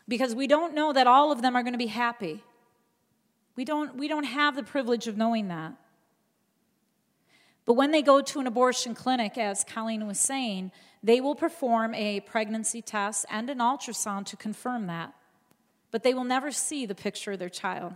Because 0.08 0.36
we 0.36 0.48
don't 0.48 0.76
know 0.76 0.94
that 0.94 1.08
all 1.08 1.32
of 1.32 1.41
them 1.41 1.56
are 1.56 1.63
going 1.63 1.74
to 1.74 1.80
be 1.80 1.88
happy. 1.88 2.44
We 3.56 3.65
don't 3.65 3.96
we 3.96 4.08
don't 4.08 4.26
have 4.26 4.56
the 4.56 4.63
privilege 4.63 5.08
of 5.08 5.18
knowing 5.18 5.48
that. 5.48 5.74
But 7.65 7.74
when 7.74 7.91
they 7.91 8.04
go 8.04 8.22
to 8.22 8.39
an 8.39 8.48
abortion 8.48 8.94
clinic, 8.94 9.38
as 9.38 9.63
Colleen 9.63 10.06
was 10.06 10.20
saying, 10.20 10.72
they 11.02 11.20
will 11.20 11.36
perform 11.36 11.96
a 11.96 12.20
pregnancy 12.20 12.82
test 12.82 13.26
and 13.30 13.50
an 13.50 13.58
ultrasound 13.58 14.28
to 14.28 14.38
confirm 14.38 14.88
that. 14.88 15.13
But 15.89 16.04
they 16.04 16.13
will 16.13 16.24
never 16.24 16.52
see 16.52 16.86
the 16.86 16.94
picture 16.94 17.32
of 17.32 17.39
their 17.39 17.50
child. 17.50 17.94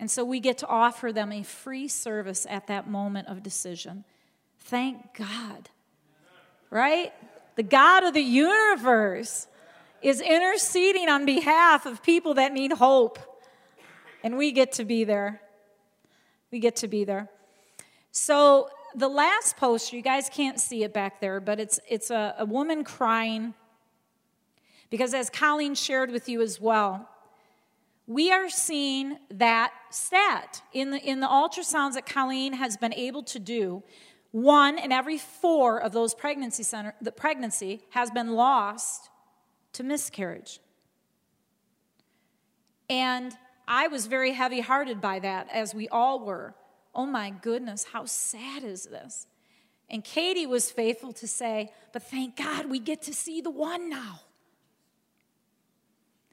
And 0.00 0.10
so 0.10 0.24
we 0.24 0.40
get 0.40 0.58
to 0.58 0.66
offer 0.66 1.12
them 1.12 1.30
a 1.30 1.44
free 1.44 1.86
service 1.86 2.44
at 2.50 2.66
that 2.66 2.88
moment 2.88 3.28
of 3.28 3.42
decision. 3.42 4.04
Thank 4.58 5.14
God. 5.14 5.68
Right? 6.70 7.12
The 7.54 7.62
God 7.62 8.02
of 8.02 8.14
the 8.14 8.20
universe 8.20 9.46
is 10.02 10.20
interceding 10.20 11.08
on 11.08 11.24
behalf 11.24 11.86
of 11.86 12.02
people 12.02 12.34
that 12.34 12.52
need 12.52 12.72
hope. 12.72 13.18
And 14.24 14.36
we 14.36 14.52
get 14.52 14.72
to 14.72 14.84
be 14.84 15.04
there. 15.04 15.40
We 16.50 16.58
get 16.58 16.76
to 16.76 16.88
be 16.88 17.04
there. 17.04 17.28
So 18.10 18.68
the 18.94 19.08
last 19.08 19.56
poster, 19.56 19.96
you 19.96 20.02
guys 20.02 20.28
can't 20.28 20.60
see 20.60 20.84
it 20.84 20.92
back 20.92 21.20
there, 21.20 21.40
but 21.40 21.58
it's 21.58 21.80
it's 21.88 22.10
a, 22.10 22.34
a 22.38 22.44
woman 22.44 22.84
crying. 22.84 23.54
Because 24.90 25.14
as 25.14 25.30
Colleen 25.30 25.74
shared 25.74 26.10
with 26.10 26.28
you 26.28 26.42
as 26.42 26.60
well, 26.60 27.08
we 28.06 28.30
are 28.30 28.50
seeing 28.50 29.16
that 29.30 29.72
stat 29.90 30.62
in 30.72 30.90
the 30.90 30.98
in 30.98 31.20
the 31.20 31.26
ultrasounds 31.26 31.94
that 31.94 32.06
Colleen 32.06 32.52
has 32.54 32.76
been 32.76 32.92
able 32.92 33.22
to 33.24 33.38
do. 33.38 33.82
One 34.32 34.78
in 34.78 34.92
every 34.92 35.18
four 35.18 35.80
of 35.80 35.92
those 35.92 36.14
pregnancy 36.14 36.62
center 36.62 36.94
the 37.00 37.12
pregnancy 37.12 37.82
has 37.90 38.10
been 38.10 38.32
lost 38.32 39.08
to 39.72 39.82
miscarriage. 39.82 40.60
And 42.88 43.36
I 43.66 43.88
was 43.88 44.06
very 44.06 44.32
heavy 44.32 44.60
hearted 44.60 45.00
by 45.00 45.18
that, 45.20 45.48
as 45.52 45.74
we 45.74 45.88
all 45.88 46.24
were 46.24 46.54
oh 46.94 47.06
my 47.06 47.30
goodness, 47.30 47.86
how 47.92 48.04
sad 48.04 48.64
is 48.64 48.84
this? 48.84 49.26
And 49.88 50.02
Katie 50.02 50.46
was 50.46 50.70
faithful 50.70 51.12
to 51.14 51.28
say, 51.28 51.72
But 51.92 52.02
thank 52.02 52.36
God 52.36 52.70
we 52.70 52.78
get 52.78 53.02
to 53.02 53.14
see 53.14 53.40
the 53.40 53.50
one 53.50 53.88
now. 53.88 54.20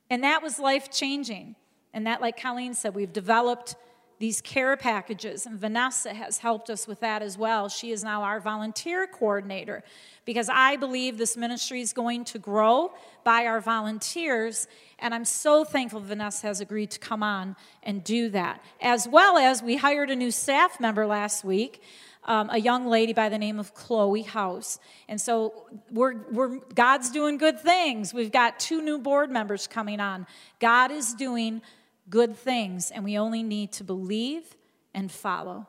And 0.10 0.24
that 0.24 0.42
was 0.42 0.60
life 0.60 0.90
changing. 0.92 1.56
And 1.94 2.08
that, 2.08 2.22
like 2.22 2.40
Colleen 2.40 2.74
said, 2.74 2.96
we've 2.96 3.12
developed 3.12 3.76
these 4.20 4.42
care 4.42 4.76
packages, 4.76 5.46
and 5.46 5.58
Vanessa 5.58 6.14
has 6.14 6.40
helped 6.40 6.70
us 6.70 6.88
with 6.88 7.00
that 7.00 7.22
as 7.22 7.38
well. 7.38 7.70
She 7.70 7.92
is 7.92 8.04
now 8.04 8.22
our 8.22 8.42
volunteer 8.42 9.08
coordinator 9.08 9.82
because 10.26 10.50
I 10.54 10.76
believe 10.76 11.18
this 11.18 11.38
ministry 11.38 11.80
is 11.80 11.94
going 11.94 12.26
to 12.26 12.38
grow 12.38 12.92
by 13.24 13.46
our 13.46 13.62
volunteers, 13.62 14.68
and 15.00 15.16
I'm 15.16 15.24
so 15.24 15.64
thankful 15.64 16.02
Vanessa 16.02 16.48
has 16.48 16.60
agreed 16.60 16.92
to 16.92 17.00
come 17.00 17.24
on 17.24 17.56
and 17.82 18.04
do 18.04 18.30
that. 18.30 18.62
As 18.82 19.08
well 19.08 19.38
as 19.38 19.64
we 19.64 19.78
hired 19.78 20.10
a 20.10 20.16
new 20.16 20.32
staff 20.32 20.80
member 20.80 21.08
last 21.08 21.44
week. 21.44 21.82
Um, 22.26 22.50
a 22.52 22.60
young 22.60 22.86
lady 22.86 23.14
by 23.14 23.30
the 23.30 23.38
name 23.40 23.60
of 23.60 23.74
Chloe 23.74 24.22
House. 24.22 24.78
And 25.08 25.20
so 25.20 25.66
we're, 25.90 26.16
we're, 26.30 26.60
God's 26.76 27.10
doing 27.10 27.38
good 27.38 27.60
things. 27.60 28.14
We've 28.14 28.32
got 28.32 28.60
two 28.60 28.82
new 28.82 29.00
board 29.00 29.32
members 29.32 29.66
coming 29.68 30.00
on. 30.00 30.28
God 30.60 30.92
is 30.92 31.14
doing 31.14 31.62
good 32.10 32.36
things, 32.36 32.92
and 32.92 33.04
we 33.04 33.18
only 33.18 33.44
need 33.44 33.72
to 33.74 33.84
believe 33.84 34.56
and 34.94 35.12
follow. 35.12 35.68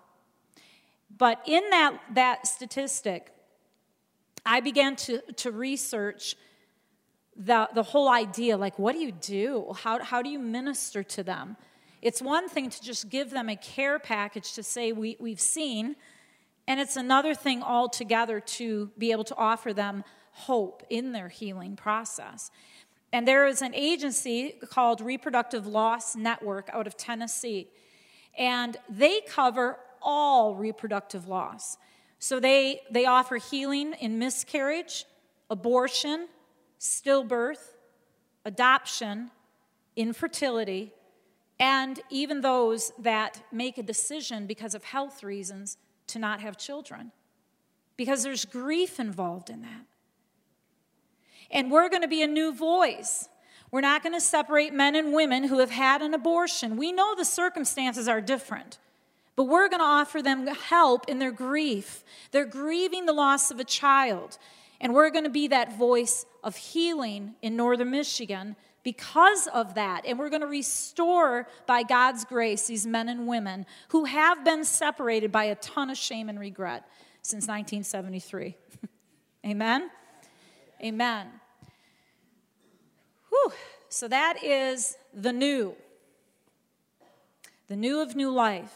But 1.16 1.42
in 1.46 1.62
that, 1.70 2.00
that 2.14 2.46
statistic, 2.46 3.33
I 4.46 4.61
began 4.61 4.96
to, 4.96 5.20
to 5.37 5.50
research 5.50 6.35
the, 7.37 7.68
the 7.74 7.83
whole 7.83 8.09
idea 8.09 8.57
like, 8.57 8.79
what 8.79 8.92
do 8.92 8.98
you 9.00 9.12
do? 9.12 9.72
How, 9.76 10.03
how 10.03 10.22
do 10.22 10.31
you 10.31 10.38
minister 10.38 11.03
to 11.03 11.22
them? 11.22 11.57
It's 12.03 12.22
one 12.22 12.48
thing 12.48 12.70
to 12.70 12.83
just 12.83 13.11
give 13.11 13.31
them 13.31 13.48
a 13.48 13.57
care 13.57 13.98
package 13.98 14.55
to 14.55 14.62
say, 14.62 14.92
we, 14.92 15.16
we've 15.20 15.40
seen, 15.40 15.96
and 16.66 16.81
it's 16.81 16.96
another 16.96 17.35
thing 17.35 17.62
altogether 17.62 18.40
to 18.40 18.90
be 18.96 19.12
able 19.12 19.24
to 19.24 19.37
offer 19.37 19.72
them 19.72 20.05
hope 20.33 20.83
in 20.88 21.12
their 21.12 21.29
healing 21.29 21.76
process. 21.76 22.50
And 23.12 23.27
there 23.27 23.46
is 23.46 23.61
an 23.61 23.75
agency 23.75 24.55
called 24.70 25.01
Reproductive 25.01 25.66
Loss 25.66 26.16
Network 26.16 26.70
out 26.73 26.87
of 26.87 26.96
Tennessee. 26.96 27.68
And 28.38 28.77
they 28.88 29.20
cover 29.23 29.79
all 30.01 30.55
reproductive 30.55 31.27
loss. 31.27 31.77
So 32.18 32.38
they, 32.38 32.83
they 32.90 33.07
offer 33.07 33.37
healing 33.37 33.94
in 34.01 34.18
miscarriage, 34.18 35.07
abortion, 35.49 36.29
stillbirth, 36.79 37.73
adoption, 38.44 39.31
infertility, 39.96 40.92
and 41.59 42.01
even 42.09 42.40
those 42.40 42.92
that 42.99 43.42
make 43.53 43.77
a 43.77 43.83
decision 43.83 44.46
because 44.46 44.75
of 44.75 44.85
health 44.85 45.23
reasons 45.23 45.77
to 46.07 46.18
not 46.18 46.40
have 46.40 46.57
children. 46.57 47.12
Because 47.96 48.23
there's 48.23 48.46
grief 48.46 48.99
involved 48.99 49.51
in 49.51 49.61
that. 49.62 49.85
And 51.50 51.70
we're 51.70 51.88
going 51.88 52.02
to 52.02 52.08
be 52.08 52.22
a 52.22 52.26
new 52.26 52.52
voice. 52.52 53.28
We're 53.70 53.80
not 53.80 54.02
going 54.02 54.14
to 54.14 54.20
separate 54.20 54.72
men 54.72 54.96
and 54.96 55.12
women 55.12 55.44
who 55.44 55.60
have 55.60 55.70
had 55.70 56.02
an 56.02 56.14
abortion. 56.14 56.76
We 56.76 56.92
know 56.92 57.14
the 57.14 57.24
circumstances 57.24 58.08
are 58.08 58.20
different, 58.20 58.78
but 59.36 59.44
we're 59.44 59.68
going 59.68 59.80
to 59.80 59.86
offer 59.86 60.22
them 60.22 60.46
help 60.46 61.08
in 61.08 61.18
their 61.18 61.30
grief. 61.30 62.04
They're 62.32 62.44
grieving 62.44 63.06
the 63.06 63.12
loss 63.12 63.50
of 63.50 63.60
a 63.60 63.64
child. 63.64 64.38
And 64.80 64.94
we're 64.94 65.10
going 65.10 65.24
to 65.24 65.30
be 65.30 65.48
that 65.48 65.76
voice 65.76 66.24
of 66.42 66.56
healing 66.56 67.34
in 67.42 67.54
northern 67.54 67.90
Michigan 67.90 68.56
because 68.82 69.46
of 69.48 69.74
that. 69.74 70.04
And 70.06 70.18
we're 70.18 70.30
going 70.30 70.40
to 70.40 70.48
restore, 70.48 71.46
by 71.66 71.82
God's 71.82 72.24
grace, 72.24 72.66
these 72.66 72.86
men 72.86 73.08
and 73.08 73.26
women 73.26 73.66
who 73.88 74.04
have 74.04 74.44
been 74.44 74.64
separated 74.64 75.30
by 75.30 75.44
a 75.44 75.54
ton 75.56 75.90
of 75.90 75.98
shame 75.98 76.28
and 76.28 76.40
regret 76.40 76.88
since 77.22 77.46
1973. 77.46 78.56
Amen? 79.46 79.90
Amen. 80.82 81.39
Whew. 83.42 83.53
So 83.88 84.09
that 84.09 84.42
is 84.42 84.96
the 85.12 85.33
new, 85.33 85.74
the 87.68 87.76
new 87.76 88.00
of 88.00 88.14
new 88.14 88.31
life. 88.31 88.72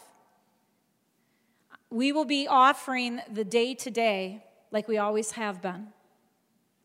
We 1.90 2.12
will 2.12 2.24
be 2.24 2.48
offering 2.48 3.20
the 3.33 3.44
day 3.44 3.74
to 3.74 3.90
day 3.90 4.44
like 4.70 4.88
we 4.88 4.98
always 4.98 5.33
have 5.33 5.62
been. 5.62 5.88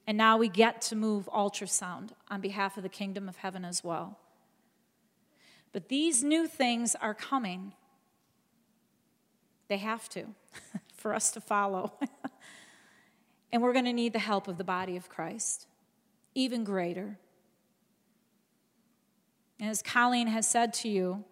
And 0.06 0.18
now 0.18 0.38
we 0.38 0.50
get 0.50 0.82
to 0.84 0.96
move 0.96 1.28
ultrasound 1.34 2.12
on 2.30 2.42
behalf 2.42 2.78
of 2.78 2.84
the 2.84 2.89
kingdom 2.89 3.30
of 3.30 3.38
heaven 3.38 3.65
as 3.65 3.84
well. 3.84 4.18
But 5.72 5.89
these 5.89 6.24
new 6.24 6.48
things 6.48 6.96
are 6.96 7.13
coming. 7.13 7.74
They 9.68 9.78
have 9.78 10.10
to 10.10 10.26
for 10.94 11.13
us 11.13 11.32
to 11.32 11.42
follow. 11.42 11.94
and 13.52 13.62
we're 13.62 13.74
going 13.74 13.86
to 13.86 13.94
need 13.94 14.13
the 14.13 14.20
help 14.20 14.48
of 14.48 14.58
the 14.58 14.63
body 14.63 14.96
of 14.96 15.10
Christ, 15.10 15.68
even 16.34 16.63
greater. 16.63 17.18
And 19.60 19.69
as 19.69 19.82
Colleen 19.82 20.28
has 20.28 20.48
said 20.48 20.74
to 20.76 20.89
you, 20.89 21.26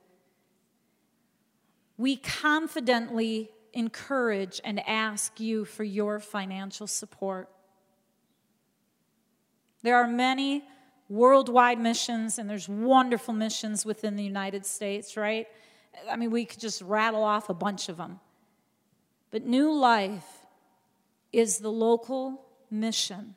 we 1.98 2.18
confidently 2.18 3.50
encourage 3.74 4.60
and 4.64 4.86
ask 4.88 5.40
you 5.40 5.66
for 5.66 5.84
your 5.84 6.20
financial 6.20 6.88
support. 6.88 7.50
There 9.84 9.96
are 9.96 10.08
many 10.08 10.64
worldwide 11.10 11.80
missions, 11.80 12.38
and 12.38 12.50
there's 12.50 12.68
wonderful 12.68 13.34
missions 13.34 13.86
within 13.86 14.16
the 14.16 14.24
United 14.24 14.66
States, 14.66 15.16
right? 15.16 15.48
I 16.10 16.18
mean, 16.18 16.32
we 16.32 16.46
could 16.46 16.60
just 16.60 16.82
rattle 16.82 17.24
off 17.24 17.50
a 17.50 17.54
bunch 17.54 17.88
of 17.88 17.98
them. 17.98 18.20
But 19.32 19.46
New 19.46 19.72
Life 19.72 20.46
is 21.32 21.60
the 21.60 21.72
local 21.72 22.46
mission 22.70 23.36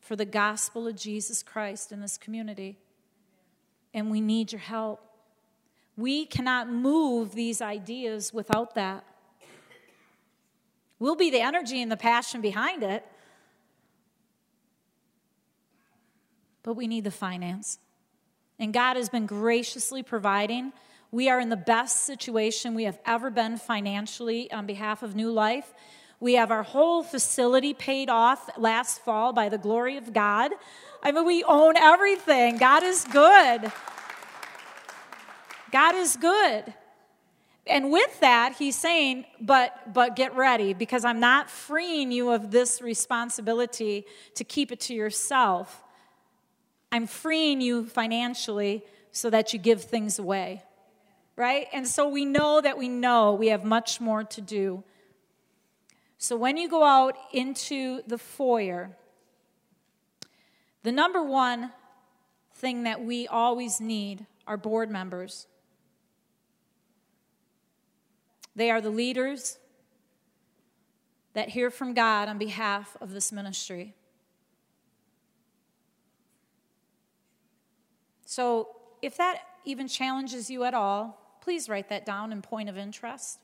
for 0.00 0.16
the 0.16 0.24
gospel 0.24 0.86
of 0.86 0.96
Jesus 0.96 1.42
Christ 1.42 1.92
in 1.92 2.00
this 2.00 2.16
community 2.16 2.78
and 3.94 4.10
we 4.10 4.20
need 4.20 4.52
your 4.52 4.60
help. 4.60 5.00
We 5.96 6.26
cannot 6.26 6.70
move 6.70 7.34
these 7.34 7.60
ideas 7.60 8.32
without 8.32 8.74
that. 8.74 9.04
We'll 10.98 11.16
be 11.16 11.30
the 11.30 11.40
energy 11.40 11.80
and 11.80 11.90
the 11.90 11.96
passion 11.96 12.40
behind 12.40 12.82
it, 12.82 13.06
but 16.62 16.74
we 16.74 16.86
need 16.86 17.04
the 17.04 17.10
finance. 17.10 17.78
And 18.58 18.72
God 18.72 18.96
has 18.96 19.08
been 19.08 19.26
graciously 19.26 20.02
providing. 20.02 20.72
We 21.10 21.30
are 21.30 21.40
in 21.40 21.48
the 21.48 21.56
best 21.56 22.04
situation 22.04 22.74
we 22.74 22.84
have 22.84 22.98
ever 23.06 23.30
been 23.30 23.56
financially 23.56 24.50
on 24.52 24.66
behalf 24.66 25.02
of 25.02 25.14
New 25.14 25.30
Life. 25.30 25.72
We 26.20 26.34
have 26.34 26.50
our 26.50 26.64
whole 26.64 27.04
facility 27.04 27.74
paid 27.74 28.10
off 28.10 28.50
last 28.58 29.04
fall 29.04 29.32
by 29.32 29.48
the 29.48 29.58
glory 29.58 29.96
of 29.96 30.12
God. 30.12 30.50
I 31.02 31.12
mean, 31.12 31.24
we 31.24 31.44
own 31.44 31.76
everything. 31.76 32.58
God 32.58 32.82
is 32.82 33.04
good. 33.04 33.72
God 35.70 35.94
is 35.94 36.16
good. 36.16 36.74
And 37.66 37.92
with 37.92 38.20
that, 38.20 38.56
he's 38.58 38.76
saying, 38.76 39.26
but 39.40 39.92
but 39.92 40.16
get 40.16 40.34
ready 40.34 40.72
because 40.72 41.04
I'm 41.04 41.20
not 41.20 41.50
freeing 41.50 42.10
you 42.10 42.30
of 42.30 42.50
this 42.50 42.80
responsibility 42.80 44.06
to 44.34 44.44
keep 44.44 44.72
it 44.72 44.80
to 44.80 44.94
yourself. 44.94 45.84
I'm 46.90 47.06
freeing 47.06 47.60
you 47.60 47.84
financially 47.84 48.82
so 49.12 49.28
that 49.30 49.52
you 49.52 49.58
give 49.58 49.82
things 49.82 50.18
away. 50.18 50.62
Right? 51.36 51.68
And 51.72 51.86
so 51.86 52.08
we 52.08 52.24
know 52.24 52.60
that 52.60 52.78
we 52.78 52.88
know 52.88 53.34
we 53.34 53.48
have 53.48 53.64
much 53.64 54.00
more 54.00 54.24
to 54.24 54.40
do. 54.40 54.82
So 56.16 56.36
when 56.36 56.56
you 56.56 56.68
go 56.68 56.82
out 56.82 57.16
into 57.32 58.02
the 58.08 58.18
foyer, 58.18 58.96
the 60.88 60.92
number 60.92 61.22
one 61.22 61.70
thing 62.54 62.84
that 62.84 63.04
we 63.04 63.28
always 63.28 63.78
need 63.78 64.24
are 64.46 64.56
board 64.56 64.90
members. 64.90 65.46
They 68.56 68.70
are 68.70 68.80
the 68.80 68.88
leaders 68.88 69.58
that 71.34 71.50
hear 71.50 71.70
from 71.70 71.92
God 71.92 72.30
on 72.30 72.38
behalf 72.38 72.96
of 73.02 73.12
this 73.12 73.30
ministry. 73.32 73.92
So, 78.24 78.68
if 79.02 79.18
that 79.18 79.42
even 79.66 79.88
challenges 79.88 80.48
you 80.48 80.64
at 80.64 80.72
all, 80.72 81.38
please 81.42 81.68
write 81.68 81.90
that 81.90 82.06
down 82.06 82.32
in 82.32 82.40
point 82.40 82.70
of 82.70 82.78
interest. 82.78 83.40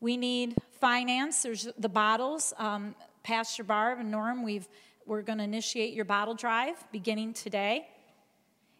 We 0.00 0.16
need 0.16 0.54
finance. 0.78 1.42
There's 1.42 1.66
the 1.76 1.88
bottles. 1.88 2.54
Um, 2.58 2.94
Pastor 3.24 3.64
Barb 3.64 3.98
and 3.98 4.12
Norm, 4.12 4.44
we've, 4.44 4.68
we're 5.06 5.22
going 5.22 5.38
to 5.38 5.44
initiate 5.44 5.94
your 5.94 6.04
bottle 6.04 6.34
drive 6.34 6.76
beginning 6.92 7.34
today. 7.34 7.88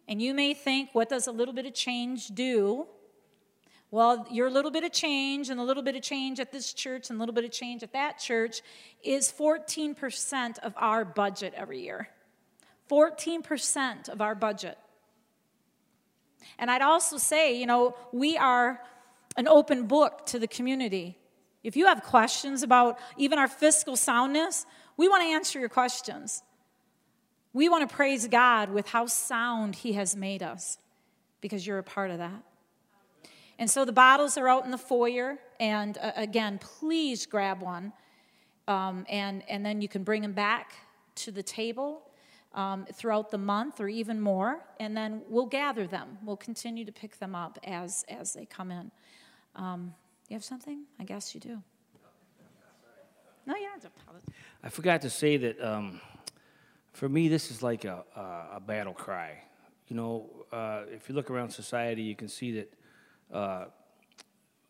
And 0.08 0.20
you 0.20 0.34
may 0.34 0.54
think, 0.54 0.90
what 0.92 1.08
does 1.08 1.26
a 1.26 1.32
little 1.32 1.54
bit 1.54 1.66
of 1.66 1.74
change 1.74 2.28
do? 2.28 2.86
Well, 3.90 4.26
your 4.30 4.50
little 4.50 4.70
bit 4.70 4.84
of 4.84 4.92
change 4.92 5.50
and 5.50 5.60
a 5.60 5.62
little 5.62 5.82
bit 5.82 5.94
of 5.94 6.02
change 6.02 6.40
at 6.40 6.50
this 6.50 6.72
church 6.72 7.10
and 7.10 7.18
a 7.18 7.20
little 7.20 7.34
bit 7.34 7.44
of 7.44 7.52
change 7.52 7.82
at 7.82 7.92
that 7.92 8.18
church 8.18 8.60
is 9.02 9.32
14% 9.32 10.58
of 10.58 10.74
our 10.76 11.04
budget 11.04 11.54
every 11.56 11.80
year. 11.80 12.08
14% 12.90 14.08
of 14.08 14.20
our 14.20 14.34
budget. 14.34 14.76
And 16.58 16.70
I'd 16.70 16.82
also 16.82 17.16
say, 17.18 17.58
you 17.58 17.66
know, 17.66 17.96
we 18.12 18.36
are 18.36 18.80
an 19.36 19.48
open 19.48 19.86
book 19.86 20.26
to 20.26 20.38
the 20.38 20.48
community. 20.48 21.18
If 21.62 21.76
you 21.76 21.86
have 21.86 22.02
questions 22.02 22.62
about 22.62 22.98
even 23.16 23.38
our 23.38 23.48
fiscal 23.48 23.96
soundness, 23.96 24.66
we 24.96 25.08
want 25.08 25.22
to 25.22 25.28
answer 25.28 25.58
your 25.58 25.68
questions. 25.68 26.42
We 27.52 27.68
want 27.68 27.88
to 27.88 27.94
praise 27.94 28.26
God 28.26 28.70
with 28.70 28.88
how 28.88 29.06
sound 29.06 29.76
He 29.76 29.92
has 29.94 30.16
made 30.16 30.42
us 30.42 30.78
because 31.40 31.66
you're 31.66 31.78
a 31.78 31.84
part 31.84 32.10
of 32.10 32.18
that. 32.18 32.42
And 33.58 33.70
so 33.70 33.84
the 33.84 33.92
bottles 33.92 34.36
are 34.36 34.48
out 34.48 34.64
in 34.64 34.70
the 34.70 34.78
foyer. 34.78 35.38
And 35.60 35.96
uh, 35.98 36.12
again, 36.16 36.58
please 36.58 37.26
grab 37.26 37.60
one. 37.60 37.92
Um, 38.66 39.04
and, 39.08 39.42
and 39.48 39.64
then 39.64 39.80
you 39.80 39.88
can 39.88 40.02
bring 40.02 40.22
them 40.22 40.32
back 40.32 40.72
to 41.16 41.30
the 41.30 41.42
table 41.42 42.02
um, 42.54 42.86
throughout 42.92 43.30
the 43.30 43.38
month 43.38 43.80
or 43.80 43.88
even 43.88 44.20
more. 44.20 44.64
And 44.80 44.96
then 44.96 45.22
we'll 45.28 45.46
gather 45.46 45.86
them. 45.86 46.18
We'll 46.24 46.36
continue 46.36 46.84
to 46.84 46.92
pick 46.92 47.18
them 47.18 47.34
up 47.34 47.58
as, 47.64 48.04
as 48.08 48.32
they 48.32 48.46
come 48.46 48.70
in. 48.70 48.90
Um, 49.54 49.94
you 50.28 50.34
have 50.34 50.44
something? 50.44 50.84
I 50.98 51.04
guess 51.04 51.34
you 51.34 51.40
do. 51.40 51.62
No, 53.46 53.54
don't 53.54 53.62
have 53.64 53.80
to 53.82 53.88
apologize. 53.88 54.34
I 54.62 54.68
forgot 54.70 55.02
to 55.02 55.10
say 55.10 55.36
that 55.36 55.60
um, 55.62 56.00
for 56.92 57.08
me, 57.08 57.28
this 57.28 57.50
is 57.50 57.62
like 57.62 57.84
a, 57.84 58.04
a, 58.16 58.56
a 58.56 58.60
battle 58.60 58.94
cry. 58.94 59.42
You 59.88 59.96
know, 59.96 60.30
uh, 60.50 60.82
if 60.90 61.08
you 61.08 61.14
look 61.14 61.30
around 61.30 61.50
society, 61.50 62.02
you 62.02 62.16
can 62.16 62.28
see 62.28 62.52
that 62.52 62.72
uh, 63.32 63.64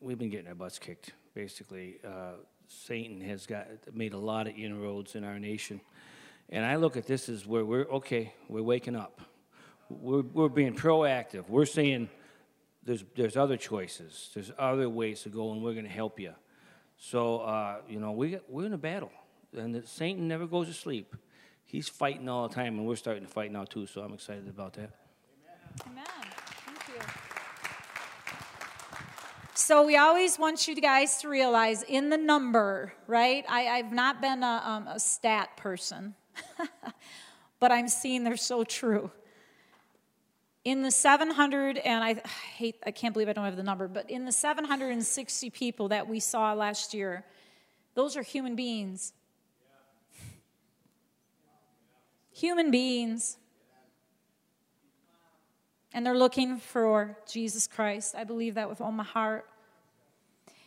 we've 0.00 0.18
been 0.18 0.30
getting 0.30 0.48
our 0.48 0.54
butts 0.54 0.78
kicked. 0.78 1.12
Basically, 1.34 1.98
uh, 2.04 2.32
Satan 2.66 3.20
has 3.20 3.46
got 3.46 3.66
made 3.92 4.12
a 4.12 4.18
lot 4.18 4.48
of 4.48 4.56
inroads 4.56 5.14
in 5.14 5.22
our 5.22 5.38
nation, 5.38 5.80
and 6.48 6.64
I 6.64 6.76
look 6.76 6.96
at 6.96 7.06
this 7.06 7.28
as 7.28 7.46
where 7.46 7.64
we're 7.64 7.88
okay. 7.88 8.32
We're 8.48 8.62
waking 8.62 8.96
up. 8.96 9.20
We're, 9.88 10.22
we're 10.22 10.48
being 10.48 10.74
proactive. 10.74 11.48
We're 11.48 11.66
saying 11.66 12.08
there's 12.84 13.04
there's 13.14 13.36
other 13.36 13.56
choices. 13.56 14.30
There's 14.34 14.50
other 14.58 14.88
ways 14.88 15.22
to 15.22 15.28
go, 15.28 15.52
and 15.52 15.62
we're 15.62 15.74
going 15.74 15.86
to 15.86 15.90
help 15.90 16.18
you. 16.18 16.34
So 16.96 17.40
uh, 17.40 17.76
you 17.88 18.00
know, 18.00 18.12
we 18.12 18.38
we're 18.48 18.66
in 18.66 18.72
a 18.72 18.78
battle, 18.78 19.12
and 19.56 19.86
Satan 19.86 20.28
never 20.28 20.46
goes 20.46 20.68
to 20.68 20.74
sleep. 20.74 21.14
He's 21.64 21.88
fighting 21.88 22.28
all 22.28 22.48
the 22.48 22.54
time, 22.54 22.78
and 22.78 22.86
we're 22.86 22.96
starting 22.96 23.24
to 23.24 23.30
fight 23.30 23.50
now 23.50 23.64
too. 23.64 23.86
So 23.86 24.02
I'm 24.02 24.14
excited 24.14 24.48
about 24.48 24.74
that. 24.74 24.90
Amen. 25.86 26.04
Thank 26.06 26.88
you. 26.88 27.04
So 29.56 29.86
we 29.86 29.96
always 29.96 30.38
want 30.38 30.68
you 30.68 30.74
guys 30.74 31.18
to 31.18 31.28
realize 31.28 31.82
in 31.84 32.10
the 32.10 32.16
number, 32.16 32.92
right? 33.06 33.44
I, 33.48 33.62
have 33.62 33.92
not 33.92 34.20
been 34.20 34.42
a, 34.42 34.62
um, 34.64 34.88
a 34.88 34.98
stat 34.98 35.56
person, 35.56 36.14
but 37.60 37.72
I'm 37.72 37.88
seeing 37.88 38.24
they're 38.24 38.36
so 38.36 38.64
true. 38.64 39.10
In 40.64 40.82
the 40.82 40.90
700, 40.90 41.78
and 41.78 42.02
I, 42.02 42.10
I 42.10 42.28
hate, 42.56 42.76
I 42.86 42.90
can't 42.90 43.12
believe 43.12 43.28
I 43.28 43.34
don't 43.34 43.44
have 43.44 43.56
the 43.56 43.62
number, 43.62 43.86
but 43.86 44.08
in 44.10 44.24
the 44.24 44.32
760 44.32 45.50
people 45.50 45.88
that 45.88 46.08
we 46.08 46.20
saw 46.20 46.54
last 46.54 46.94
year, 46.94 47.24
those 47.94 48.16
are 48.16 48.22
human 48.22 48.56
beings. 48.56 49.12
Human 52.32 52.70
beings 52.70 53.36
and 55.94 56.04
they're 56.04 56.18
looking 56.18 56.58
for 56.58 57.16
Jesus 57.24 57.68
Christ. 57.68 58.16
I 58.16 58.24
believe 58.24 58.56
that 58.56 58.68
with 58.68 58.80
all 58.80 58.90
my 58.90 59.04
heart. 59.04 59.48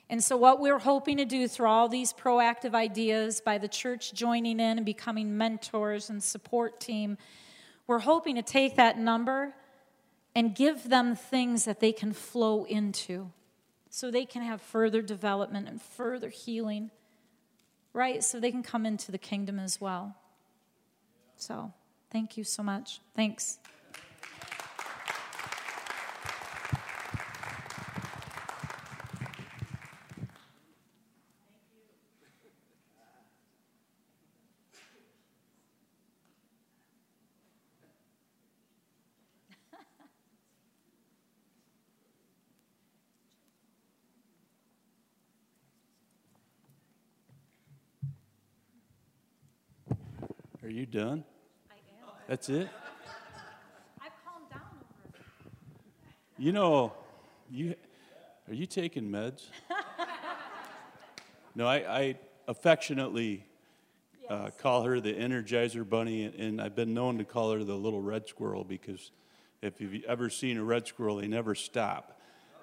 And 0.10 0.24
so, 0.24 0.38
what 0.38 0.62
we're 0.62 0.80
hoping 0.80 1.18
to 1.18 1.26
do 1.26 1.50
through 1.50 1.68
all 1.68 1.90
these 1.90 2.14
proactive 2.14 2.74
ideas 2.74 3.42
by 3.42 3.58
the 3.58 3.68
church 3.68 4.14
joining 4.14 4.62
in 4.62 4.78
and 4.78 4.86
becoming 4.86 5.38
mentors 5.38 6.10
and 6.10 6.24
support 6.24 6.80
team, 6.80 7.18
we're 7.88 8.00
hoping 8.00 8.36
to 8.36 8.42
take 8.42 8.78
that 8.78 8.98
number 8.98 9.54
and 10.38 10.54
give 10.54 10.90
them 10.90 11.16
things 11.16 11.66
that 11.66 11.80
they 11.80 11.92
can 11.92 12.14
flow 12.14 12.64
into 12.66 13.32
so 13.90 14.12
they 14.12 14.24
can 14.24 14.44
have 14.44 14.62
further 14.62 15.02
development 15.02 15.68
and 15.68 15.82
further 15.82 16.30
healing, 16.30 16.92
right? 17.92 18.24
So 18.24 18.40
they 18.40 18.52
can 18.52 18.62
come 18.62 18.86
into 18.86 19.12
the 19.12 19.18
kingdom 19.18 19.58
as 19.58 19.82
well. 19.82 20.16
So, 21.38 21.74
thank 22.12 22.38
you 22.38 22.44
so 22.44 22.62
much. 22.62 23.02
Thanks. 23.16 23.58
Are 50.68 50.70
you 50.70 50.86
done? 50.86 51.24
I 51.72 51.76
am. 51.76 52.10
That's 52.28 52.50
it? 52.50 52.68
I've 54.02 54.12
calmed 54.26 54.50
down 54.52 54.60
over 55.08 55.18
You 56.38 56.52
know, 56.52 56.92
you 57.50 57.74
are 58.50 58.54
you 58.54 58.66
taking 58.66 59.10
meds? 59.10 59.46
no, 61.56 61.66
I, 61.66 61.76
I 62.00 62.16
affectionately 62.50 63.46
uh, 64.30 64.50
call 64.58 64.84
her 64.84 65.00
the 65.00 65.14
Energizer 65.14 65.88
Bunny, 65.88 66.26
and, 66.26 66.36
and 66.36 66.62
I've 66.62 66.76
been 66.76 66.94
known 66.94 67.18
to 67.20 67.24
call 67.24 67.54
her 67.54 67.64
the 67.64 67.76
little 67.76 68.02
red 68.02 68.28
squirrel 68.28 68.66
because 68.66 69.12
if 69.62 69.80
you've 69.80 70.04
ever 70.04 70.30
seen 70.30 70.58
a 70.58 70.64
red 70.66 70.86
squirrel, 70.86 71.16
they 71.16 71.30
never 71.30 71.56
stop, 71.56 72.20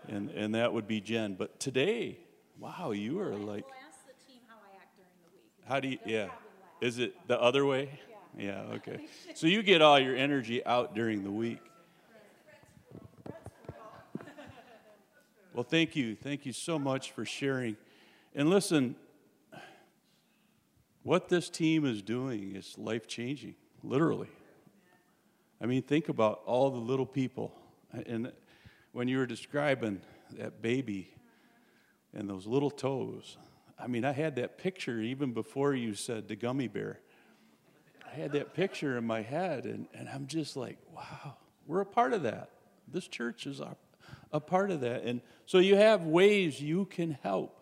and 0.09 0.29
and 0.29 0.55
that 0.55 0.75
would 0.75 0.87
be 0.87 1.01
Jen. 1.01 1.37
But 1.37 1.59
today, 1.59 2.19
wow, 2.59 2.91
you 2.91 3.19
are 3.21 3.35
like, 3.35 3.65
We'll 3.65 3.75
ask 3.89 4.07
the 4.07 4.31
team 4.31 4.43
how 4.47 4.57
I 4.57 4.77
act 4.77 4.95
during 4.95 5.11
the 5.23 5.31
week. 5.33 5.67
how 5.67 5.81
do 5.81 5.89
you? 5.89 5.99
Yeah. 6.05 6.29
Is 6.81 6.99
it 6.99 7.15
the 7.27 7.41
other 7.41 7.65
way? 7.65 8.01
Yeah. 8.37 8.63
Okay. 8.75 9.07
So 9.35 9.47
you 9.47 9.63
get 9.63 9.81
all 9.81 9.99
your 9.99 10.17
energy 10.17 10.65
out 10.67 10.95
during 10.95 11.23
the 11.23 11.31
week. 11.31 11.61
Well, 15.53 15.63
thank 15.63 15.95
you. 15.95 16.17
Thank 16.17 16.45
you 16.45 16.53
so 16.53 16.81
much 16.81 17.13
for 17.13 17.25
sharing. 17.25 17.77
And 18.35 18.51
listen, 18.51 18.97
what 21.05 21.29
this 21.29 21.49
team 21.49 21.85
is 21.87 22.03
doing 22.03 22.57
is 22.57 22.77
life 22.77 23.07
changing, 23.07 23.55
literally. 23.85 24.31
I 25.61 25.67
mean, 25.67 25.83
think 25.83 26.09
about 26.09 26.41
all 26.45 26.71
the 26.71 26.79
little 26.79 27.07
people. 27.07 27.55
And 28.07 28.33
when 28.91 29.07
you 29.07 29.19
were 29.19 29.27
describing 29.27 30.01
that 30.39 30.61
baby 30.61 31.15
and 32.13 32.29
those 32.29 32.47
little 32.49 32.71
toes, 32.71 33.37
I 33.79 33.87
mean, 33.87 34.05
I 34.05 34.13
had 34.13 34.37
that 34.37 34.59
picture 34.59 35.01
even 35.01 35.33
before 35.33 35.75
you 35.75 35.95
said 35.95 36.29
the 36.29 36.37
gummy 36.37 36.69
bear. 36.69 37.01
I 38.07 38.15
had 38.15 38.33
that 38.33 38.55
picture 38.55 38.97
in 38.97 39.05
my 39.05 39.23
head, 39.23 39.65
and, 39.65 39.87
and 39.93 40.09
I'm 40.09 40.27
just 40.27 40.57
like, 40.57 40.79
wow, 40.95 41.37
we're 41.67 41.81
a 41.81 41.87
part 41.87 42.13
of 42.13 42.23
that. 42.23 42.51
This 42.87 43.09
church 43.09 43.47
is 43.47 43.61
a, 43.61 43.77
a 44.33 44.41
part 44.41 44.71
of 44.71 44.81
that. 44.83 45.03
And 45.03 45.21
so 45.47 45.59
you 45.59 45.77
have 45.77 46.05
ways 46.05 46.61
you 46.61 46.85
can 46.85 47.19
help. 47.23 47.61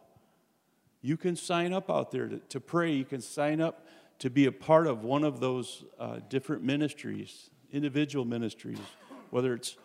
You 1.01 1.17
can 1.17 1.37
sign 1.37 1.73
up 1.73 1.91
out 1.91 2.11
there 2.11 2.29
to, 2.29 2.39
to 2.39 2.61
pray. 2.61 2.93
You 2.93 3.05
can 3.05 3.21
sign 3.21 3.61
up 3.61 3.87
to 4.19 4.31
be 4.31 4.47
a 4.47 4.53
part 4.53 4.87
of 4.87 5.03
one 5.03 5.25
of 5.25 5.41
those 5.41 5.85
uh, 5.99 6.21
different 6.29 6.63
ministries, 6.63 7.51
individual 7.73 8.25
ministries, 8.25 8.79
whether 9.31 9.55
it's 9.55 9.77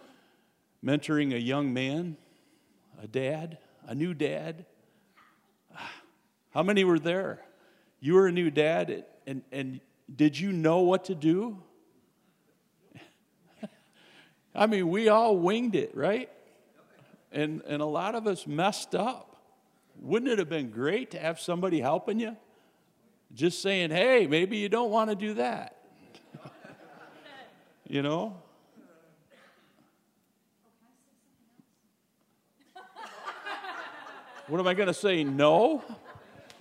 mentoring 0.83 1.33
a 1.33 1.39
young 1.39 1.73
man, 1.73 2.17
a 3.01 3.07
dad, 3.07 3.57
a 3.87 3.95
new 3.95 4.13
dad. 4.13 4.65
How 6.57 6.63
many 6.63 6.83
were 6.83 6.97
there? 6.97 7.45
You 7.99 8.15
were 8.15 8.25
a 8.25 8.31
new 8.31 8.49
dad, 8.49 9.05
and, 9.27 9.43
and 9.51 9.79
did 10.15 10.39
you 10.39 10.51
know 10.51 10.79
what 10.79 11.05
to 11.05 11.13
do? 11.13 11.61
I 14.55 14.65
mean, 14.65 14.89
we 14.89 15.07
all 15.07 15.37
winged 15.37 15.75
it, 15.75 15.95
right? 15.95 16.31
And, 17.31 17.61
and 17.67 17.79
a 17.79 17.85
lot 17.85 18.15
of 18.15 18.25
us 18.25 18.47
messed 18.47 18.95
up. 18.95 19.35
Wouldn't 20.01 20.31
it 20.31 20.39
have 20.39 20.49
been 20.49 20.71
great 20.71 21.11
to 21.11 21.19
have 21.19 21.39
somebody 21.39 21.79
helping 21.79 22.19
you? 22.19 22.35
Just 23.35 23.61
saying, 23.61 23.91
hey, 23.91 24.25
maybe 24.25 24.57
you 24.57 24.67
don't 24.67 24.89
want 24.89 25.11
to 25.11 25.15
do 25.15 25.35
that. 25.35 25.77
you 27.87 28.01
know? 28.01 28.35
What 34.47 34.59
am 34.59 34.65
I 34.65 34.73
going 34.73 34.87
to 34.87 34.93
say? 34.95 35.23
No? 35.23 35.83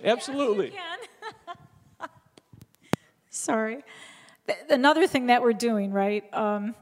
Absolutely. 0.03 0.71
Can. 0.71 2.09
Sorry. 3.29 3.83
Th- 4.45 4.59
Another 4.69 5.07
thing 5.07 5.27
that 5.27 5.41
we're 5.41 5.53
doing, 5.53 5.91
right? 5.91 6.23
Um, 6.33 6.75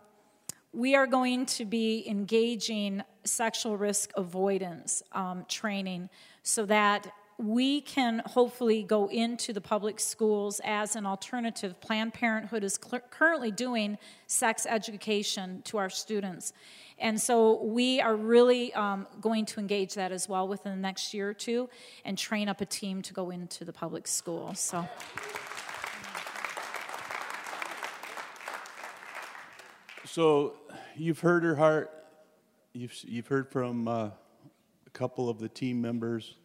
we 0.73 0.95
are 0.95 1.07
going 1.07 1.45
to 1.45 1.65
be 1.65 2.03
engaging 2.07 3.01
sexual 3.23 3.77
risk 3.77 4.11
avoidance 4.15 5.01
um, 5.13 5.45
training 5.47 6.09
so 6.43 6.65
that 6.65 7.11
we 7.37 7.81
can 7.81 8.21
hopefully 8.25 8.83
go 8.83 9.07
into 9.07 9.51
the 9.51 9.59
public 9.59 9.99
schools 9.99 10.61
as 10.63 10.95
an 10.95 11.05
alternative. 11.05 11.79
Planned 11.81 12.13
Parenthood 12.13 12.63
is 12.63 12.79
cl- 12.81 13.01
currently 13.09 13.51
doing 13.51 13.97
sex 14.27 14.65
education 14.69 15.61
to 15.65 15.77
our 15.77 15.89
students. 15.89 16.53
And 16.97 17.19
so 17.19 17.61
we 17.61 17.99
are 17.99 18.15
really 18.15 18.73
um, 18.73 19.05
going 19.19 19.45
to 19.47 19.59
engage 19.59 19.95
that 19.95 20.13
as 20.13 20.29
well 20.29 20.47
within 20.47 20.71
the 20.71 20.81
next 20.81 21.13
year 21.13 21.29
or 21.29 21.33
two 21.33 21.69
and 22.05 22.17
train 22.17 22.47
up 22.47 22.61
a 22.61 22.65
team 22.65 23.01
to 23.01 23.13
go 23.13 23.31
into 23.31 23.65
the 23.65 23.73
public 23.73 24.07
school. 24.07 24.53
So. 24.55 24.87
So 30.05 30.53
you've 30.95 31.19
heard 31.19 31.43
her 31.43 31.55
heart. 31.55 31.91
You've, 32.71 32.95
you've 33.03 33.27
heard 33.27 33.51
from 33.51 33.89
uh, 33.89 34.11
a 34.87 34.89
couple 34.93 35.27
of 35.27 35.39
the 35.39 35.49
team 35.49 35.81
members. 35.81 36.37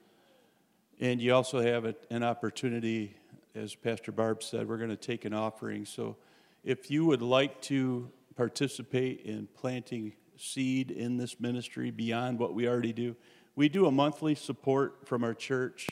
And 1.00 1.18
you 1.18 1.34
also 1.34 1.62
have 1.62 1.86
a, 1.86 1.94
an 2.10 2.22
opportunity, 2.22 3.16
as 3.54 3.74
Pastor 3.74 4.12
Barb 4.12 4.42
said, 4.42 4.68
we're 4.68 4.76
going 4.76 4.90
to 4.90 4.96
take 4.96 5.24
an 5.24 5.32
offering. 5.32 5.86
So 5.86 6.18
if 6.62 6.90
you 6.90 7.06
would 7.06 7.22
like 7.22 7.62
to 7.62 8.10
participate 8.36 9.22
in 9.22 9.48
planting 9.56 10.12
seed 10.36 10.90
in 10.90 11.16
this 11.16 11.40
ministry 11.40 11.90
beyond 11.90 12.38
what 12.38 12.52
we 12.52 12.68
already 12.68 12.92
do, 12.92 13.16
we 13.56 13.70
do 13.70 13.86
a 13.86 13.90
monthly 13.90 14.34
support 14.34 15.08
from 15.08 15.24
our 15.24 15.32
church. 15.32 15.88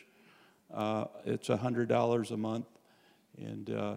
Uh, 0.72 1.06
it's 1.24 1.48
$100 1.48 2.30
a 2.30 2.36
month. 2.36 2.66
And 3.38 3.70
uh, 3.70 3.94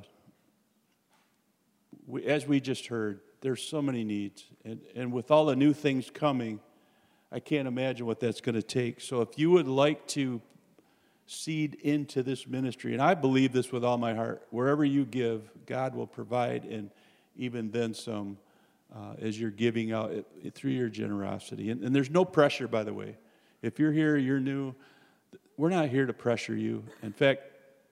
we, 2.07 2.23
as 2.23 2.47
we 2.47 2.61
just 2.61 2.87
heard, 2.87 3.19
there's 3.41 3.61
so 3.61 3.81
many 3.81 4.05
needs. 4.05 4.45
And, 4.63 4.79
and 4.95 5.11
with 5.11 5.29
all 5.29 5.45
the 5.45 5.57
new 5.57 5.73
things 5.73 6.09
coming, 6.09 6.61
I 7.33 7.41
can't 7.41 7.67
imagine 7.67 8.05
what 8.05 8.21
that's 8.21 8.39
going 8.39 8.55
to 8.55 8.61
take. 8.61 9.01
So 9.01 9.19
if 9.19 9.37
you 9.37 9.51
would 9.51 9.67
like 9.67 10.07
to 10.09 10.41
seed 11.27 11.75
into 11.75 12.23
this 12.23 12.47
ministry, 12.47 12.93
and 12.93 13.01
I 13.01 13.13
believe 13.13 13.53
this 13.53 13.71
with 13.71 13.83
all 13.83 13.97
my 13.97 14.13
heart, 14.13 14.45
wherever 14.49 14.83
you 14.83 15.05
give, 15.05 15.49
God 15.65 15.95
will 15.95 16.07
provide, 16.07 16.65
and 16.65 16.91
even 17.35 17.71
then 17.71 17.93
some 17.93 18.37
uh, 18.93 19.13
as 19.21 19.39
you're 19.39 19.51
giving 19.51 19.91
out 19.91 20.11
it, 20.11 20.25
it, 20.43 20.53
through 20.53 20.71
your 20.71 20.89
generosity. 20.89 21.69
And, 21.69 21.83
and 21.83 21.95
there's 21.95 22.09
no 22.09 22.25
pressure, 22.25 22.67
by 22.67 22.83
the 22.83 22.93
way. 22.93 23.15
If 23.61 23.79
you're 23.79 23.93
here, 23.93 24.17
you're 24.17 24.39
new, 24.39 24.75
we're 25.55 25.69
not 25.69 25.89
here 25.89 26.05
to 26.05 26.13
pressure 26.13 26.55
you. 26.55 26.83
In 27.01 27.13
fact, 27.13 27.43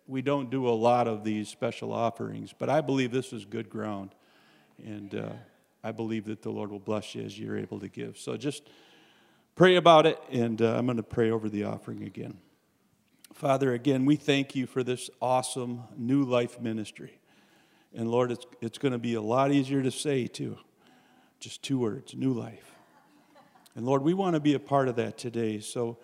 we 0.07 0.21
don't 0.21 0.49
do 0.49 0.67
a 0.67 0.71
lot 0.71 1.07
of 1.07 1.23
these 1.23 1.47
special 1.47 1.93
offerings, 1.93 2.53
but 2.57 2.69
I 2.69 2.81
believe 2.81 3.11
this 3.11 3.31
is 3.31 3.45
good 3.45 3.69
ground. 3.69 4.13
And 4.83 5.13
uh, 5.13 5.29
I 5.83 5.91
believe 5.91 6.25
that 6.25 6.41
the 6.41 6.49
Lord 6.49 6.71
will 6.71 6.79
bless 6.79 7.15
you 7.15 7.23
as 7.23 7.37
you're 7.39 7.57
able 7.57 7.79
to 7.79 7.87
give. 7.87 8.17
So 8.17 8.35
just 8.35 8.63
pray 9.55 9.75
about 9.75 10.05
it, 10.05 10.19
and 10.31 10.61
uh, 10.61 10.75
I'm 10.75 10.85
going 10.85 10.97
to 10.97 11.03
pray 11.03 11.31
over 11.31 11.47
the 11.47 11.65
offering 11.65 12.03
again. 12.03 12.37
Father, 13.39 13.73
again, 13.73 14.03
we 14.03 14.17
thank 14.17 14.53
you 14.53 14.67
for 14.67 14.83
this 14.83 15.09
awesome 15.21 15.83
new 15.95 16.25
life 16.25 16.59
ministry. 16.59 17.21
And 17.95 18.11
Lord, 18.11 18.33
it's, 18.33 18.45
it's 18.59 18.77
going 18.77 18.91
to 18.91 18.97
be 18.97 19.13
a 19.13 19.21
lot 19.21 19.53
easier 19.53 19.81
to 19.81 19.91
say, 19.91 20.27
too. 20.27 20.57
Just 21.39 21.63
two 21.63 21.79
words 21.79 22.13
new 22.13 22.33
life. 22.33 22.75
And 23.75 23.85
Lord, 23.85 24.03
we 24.03 24.13
want 24.13 24.33
to 24.33 24.41
be 24.41 24.55
a 24.55 24.59
part 24.59 24.89
of 24.89 24.97
that 24.97 25.17
today. 25.17 25.61
So 25.61 25.99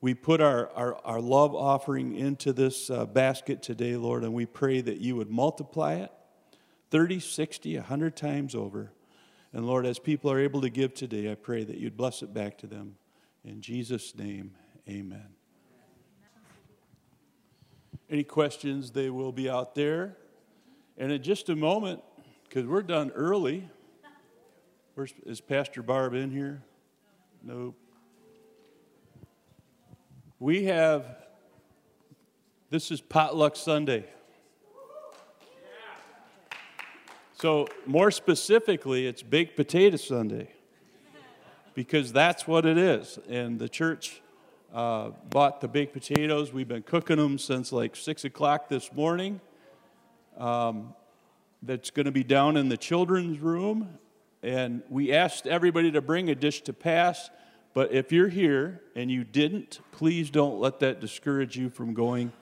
we 0.00 0.14
put 0.14 0.40
our, 0.40 0.70
our, 0.76 0.94
our 1.04 1.20
love 1.20 1.56
offering 1.56 2.14
into 2.14 2.52
this 2.52 2.88
uh, 2.88 3.04
basket 3.04 3.64
today, 3.64 3.96
Lord, 3.96 4.22
and 4.22 4.32
we 4.32 4.46
pray 4.46 4.80
that 4.80 4.98
you 4.98 5.16
would 5.16 5.28
multiply 5.28 5.94
it 5.94 6.12
30, 6.92 7.18
60, 7.18 7.78
100 7.78 8.16
times 8.16 8.54
over. 8.54 8.92
And 9.52 9.66
Lord, 9.66 9.86
as 9.86 9.98
people 9.98 10.30
are 10.30 10.38
able 10.38 10.60
to 10.60 10.70
give 10.70 10.94
today, 10.94 11.32
I 11.32 11.34
pray 11.34 11.64
that 11.64 11.78
you'd 11.78 11.96
bless 11.96 12.22
it 12.22 12.32
back 12.32 12.56
to 12.58 12.68
them. 12.68 12.94
In 13.44 13.60
Jesus' 13.60 14.14
name, 14.14 14.52
amen. 14.88 15.35
Any 18.10 18.24
questions? 18.24 18.90
They 18.90 19.10
will 19.10 19.32
be 19.32 19.50
out 19.50 19.74
there. 19.74 20.16
And 20.96 21.10
in 21.12 21.22
just 21.22 21.48
a 21.48 21.56
moment, 21.56 22.00
because 22.44 22.66
we're 22.66 22.82
done 22.82 23.10
early, 23.14 23.68
Where's, 24.96 25.12
is 25.26 25.42
Pastor 25.42 25.82
Barb 25.82 26.14
in 26.14 26.30
here? 26.30 26.62
Nope. 27.42 27.76
We 30.38 30.64
have, 30.64 31.04
this 32.70 32.90
is 32.90 33.02
Potluck 33.02 33.56
Sunday. 33.56 34.06
So, 37.34 37.68
more 37.84 38.10
specifically, 38.10 39.06
it's 39.06 39.22
Baked 39.22 39.54
Potato 39.54 39.98
Sunday 39.98 40.48
because 41.74 42.10
that's 42.10 42.48
what 42.48 42.64
it 42.64 42.78
is. 42.78 43.18
And 43.28 43.58
the 43.58 43.68
church 43.68 44.22
uh, 44.72 45.10
bought 45.30 45.60
the 45.60 45.68
baked 45.68 45.92
potatoes. 45.92 46.52
We've 46.52 46.68
been 46.68 46.82
cooking 46.82 47.16
them 47.16 47.38
since 47.38 47.72
like 47.72 47.96
6 47.96 48.24
o'clock 48.24 48.68
this 48.68 48.92
morning. 48.92 49.40
Um, 50.36 50.94
that's 51.62 51.90
going 51.90 52.06
to 52.06 52.12
be 52.12 52.24
down 52.24 52.56
in 52.56 52.68
the 52.68 52.76
children's 52.76 53.38
room. 53.38 53.98
And 54.42 54.82
we 54.88 55.12
asked 55.12 55.46
everybody 55.46 55.90
to 55.92 56.00
bring 56.00 56.28
a 56.30 56.34
dish 56.34 56.62
to 56.62 56.72
pass. 56.72 57.30
But 57.74 57.92
if 57.92 58.12
you're 58.12 58.28
here 58.28 58.80
and 58.94 59.10
you 59.10 59.24
didn't, 59.24 59.80
please 59.92 60.30
don't 60.30 60.60
let 60.60 60.80
that 60.80 61.00
discourage 61.00 61.56
you 61.56 61.70
from 61.70 61.94
going 61.94 62.32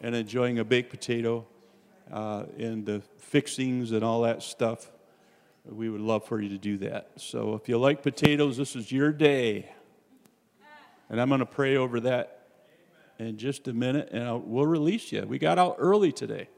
and 0.00 0.14
enjoying 0.14 0.58
a 0.58 0.64
baked 0.64 0.90
potato 0.90 1.46
uh, 2.10 2.44
and 2.58 2.84
the 2.84 3.00
fixings 3.18 3.92
and 3.92 4.02
all 4.02 4.22
that 4.22 4.42
stuff. 4.42 4.90
We 5.64 5.88
would 5.88 6.00
love 6.00 6.26
for 6.26 6.40
you 6.40 6.48
to 6.48 6.58
do 6.58 6.78
that. 6.78 7.12
So 7.16 7.54
if 7.54 7.68
you 7.68 7.78
like 7.78 8.02
potatoes, 8.02 8.56
this 8.56 8.74
is 8.74 8.90
your 8.90 9.12
day. 9.12 9.70
And 11.12 11.20
I'm 11.20 11.28
going 11.28 11.40
to 11.40 11.46
pray 11.46 11.76
over 11.76 12.00
that 12.00 12.48
in 13.18 13.36
just 13.36 13.68
a 13.68 13.74
minute, 13.74 14.08
and 14.12 14.24
I'll, 14.24 14.40
we'll 14.40 14.66
release 14.66 15.12
you. 15.12 15.20
We 15.26 15.38
got 15.38 15.58
out 15.58 15.76
early 15.78 16.10
today. 16.10 16.48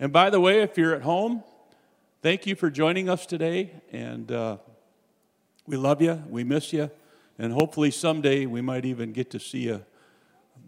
And 0.00 0.10
by 0.10 0.30
the 0.30 0.40
way, 0.40 0.62
if 0.62 0.78
you're 0.78 0.94
at 0.94 1.02
home, 1.02 1.44
thank 2.22 2.46
you 2.46 2.54
for 2.54 2.70
joining 2.70 3.10
us 3.10 3.26
today. 3.26 3.72
And 3.92 4.32
uh, 4.32 4.56
we 5.66 5.76
love 5.76 6.00
you, 6.00 6.22
we 6.30 6.44
miss 6.44 6.72
you, 6.72 6.90
and 7.38 7.52
hopefully 7.52 7.90
someday 7.90 8.46
we 8.46 8.62
might 8.62 8.86
even 8.86 9.12
get 9.12 9.28
to 9.32 9.38
see 9.38 9.64
you 9.64 9.84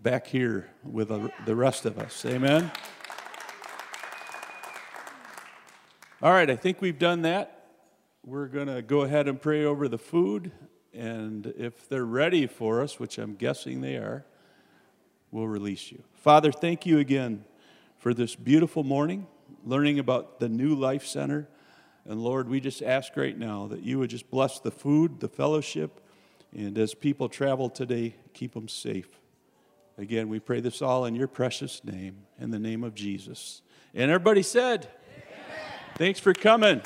back 0.03 0.27
here 0.27 0.69
with 0.85 1.09
the 1.47 1.57
rest 1.57 1.87
of 1.87 1.99
us. 1.99 2.27
Amen. 2.27 2.71
All 6.21 6.33
right, 6.33 6.51
I 6.51 6.57
think 6.57 6.83
we've 6.83 6.99
done 6.99 7.23
that. 7.23 7.65
We're 8.27 8.49
going 8.49 8.67
to 8.67 8.83
go 8.83 9.01
ahead 9.01 9.27
and 9.27 9.41
pray 9.41 9.65
over 9.65 9.89
the 9.89 9.97
food. 9.97 10.53
And 10.93 11.53
if 11.57 11.89
they're 11.89 12.05
ready 12.05 12.47
for 12.47 12.83
us, 12.83 12.99
which 12.99 13.19
I'm 13.19 13.35
guessing 13.35 13.81
they 13.81 13.97
are, 13.97 14.25
we'll 15.31 15.47
release 15.47 15.93
you. 15.93 16.03
Father, 16.15 16.51
thank 16.51 16.85
you 16.85 16.99
again 16.99 17.45
for 17.99 18.13
this 18.13 18.35
beautiful 18.35 18.83
morning, 18.83 19.27
learning 19.65 19.99
about 19.99 20.41
the 20.41 20.49
New 20.49 20.75
Life 20.75 21.07
Center. 21.07 21.49
And 22.05 22.21
Lord, 22.23 22.49
we 22.49 22.61
just 22.61 22.83
ask 22.83 23.17
right 23.17 23.37
now 23.37 23.69
that 23.69 23.83
you 23.83 23.99
would 23.99 24.11
just 24.11 24.31
bless 24.31 24.59
the 24.59 24.71
food, 24.71 25.21
the 25.21 25.29
fellowship, 25.29 26.01
and 26.53 26.77
as 26.79 26.95
people 26.95 27.29
travel 27.29 27.71
today, 27.71 28.17
keep 28.33 28.55
them 28.55 28.69
safe. 28.69 29.09
Again, 29.97 30.29
we 30.29 30.41
pray 30.41 30.61
this 30.61 30.83
all 30.83 31.05
in 31.05 31.15
your 31.15 31.29
precious 31.29 31.85
name, 31.85 32.27
in 32.39 32.51
the 32.51 32.59
name 32.59 32.83
of 32.83 32.95
Jesus. 32.95 33.63
And 33.95 34.11
everybody 34.11 34.43
said, 34.43 34.89
Thanks 35.97 36.19
for 36.19 36.33
coming. 36.33 36.81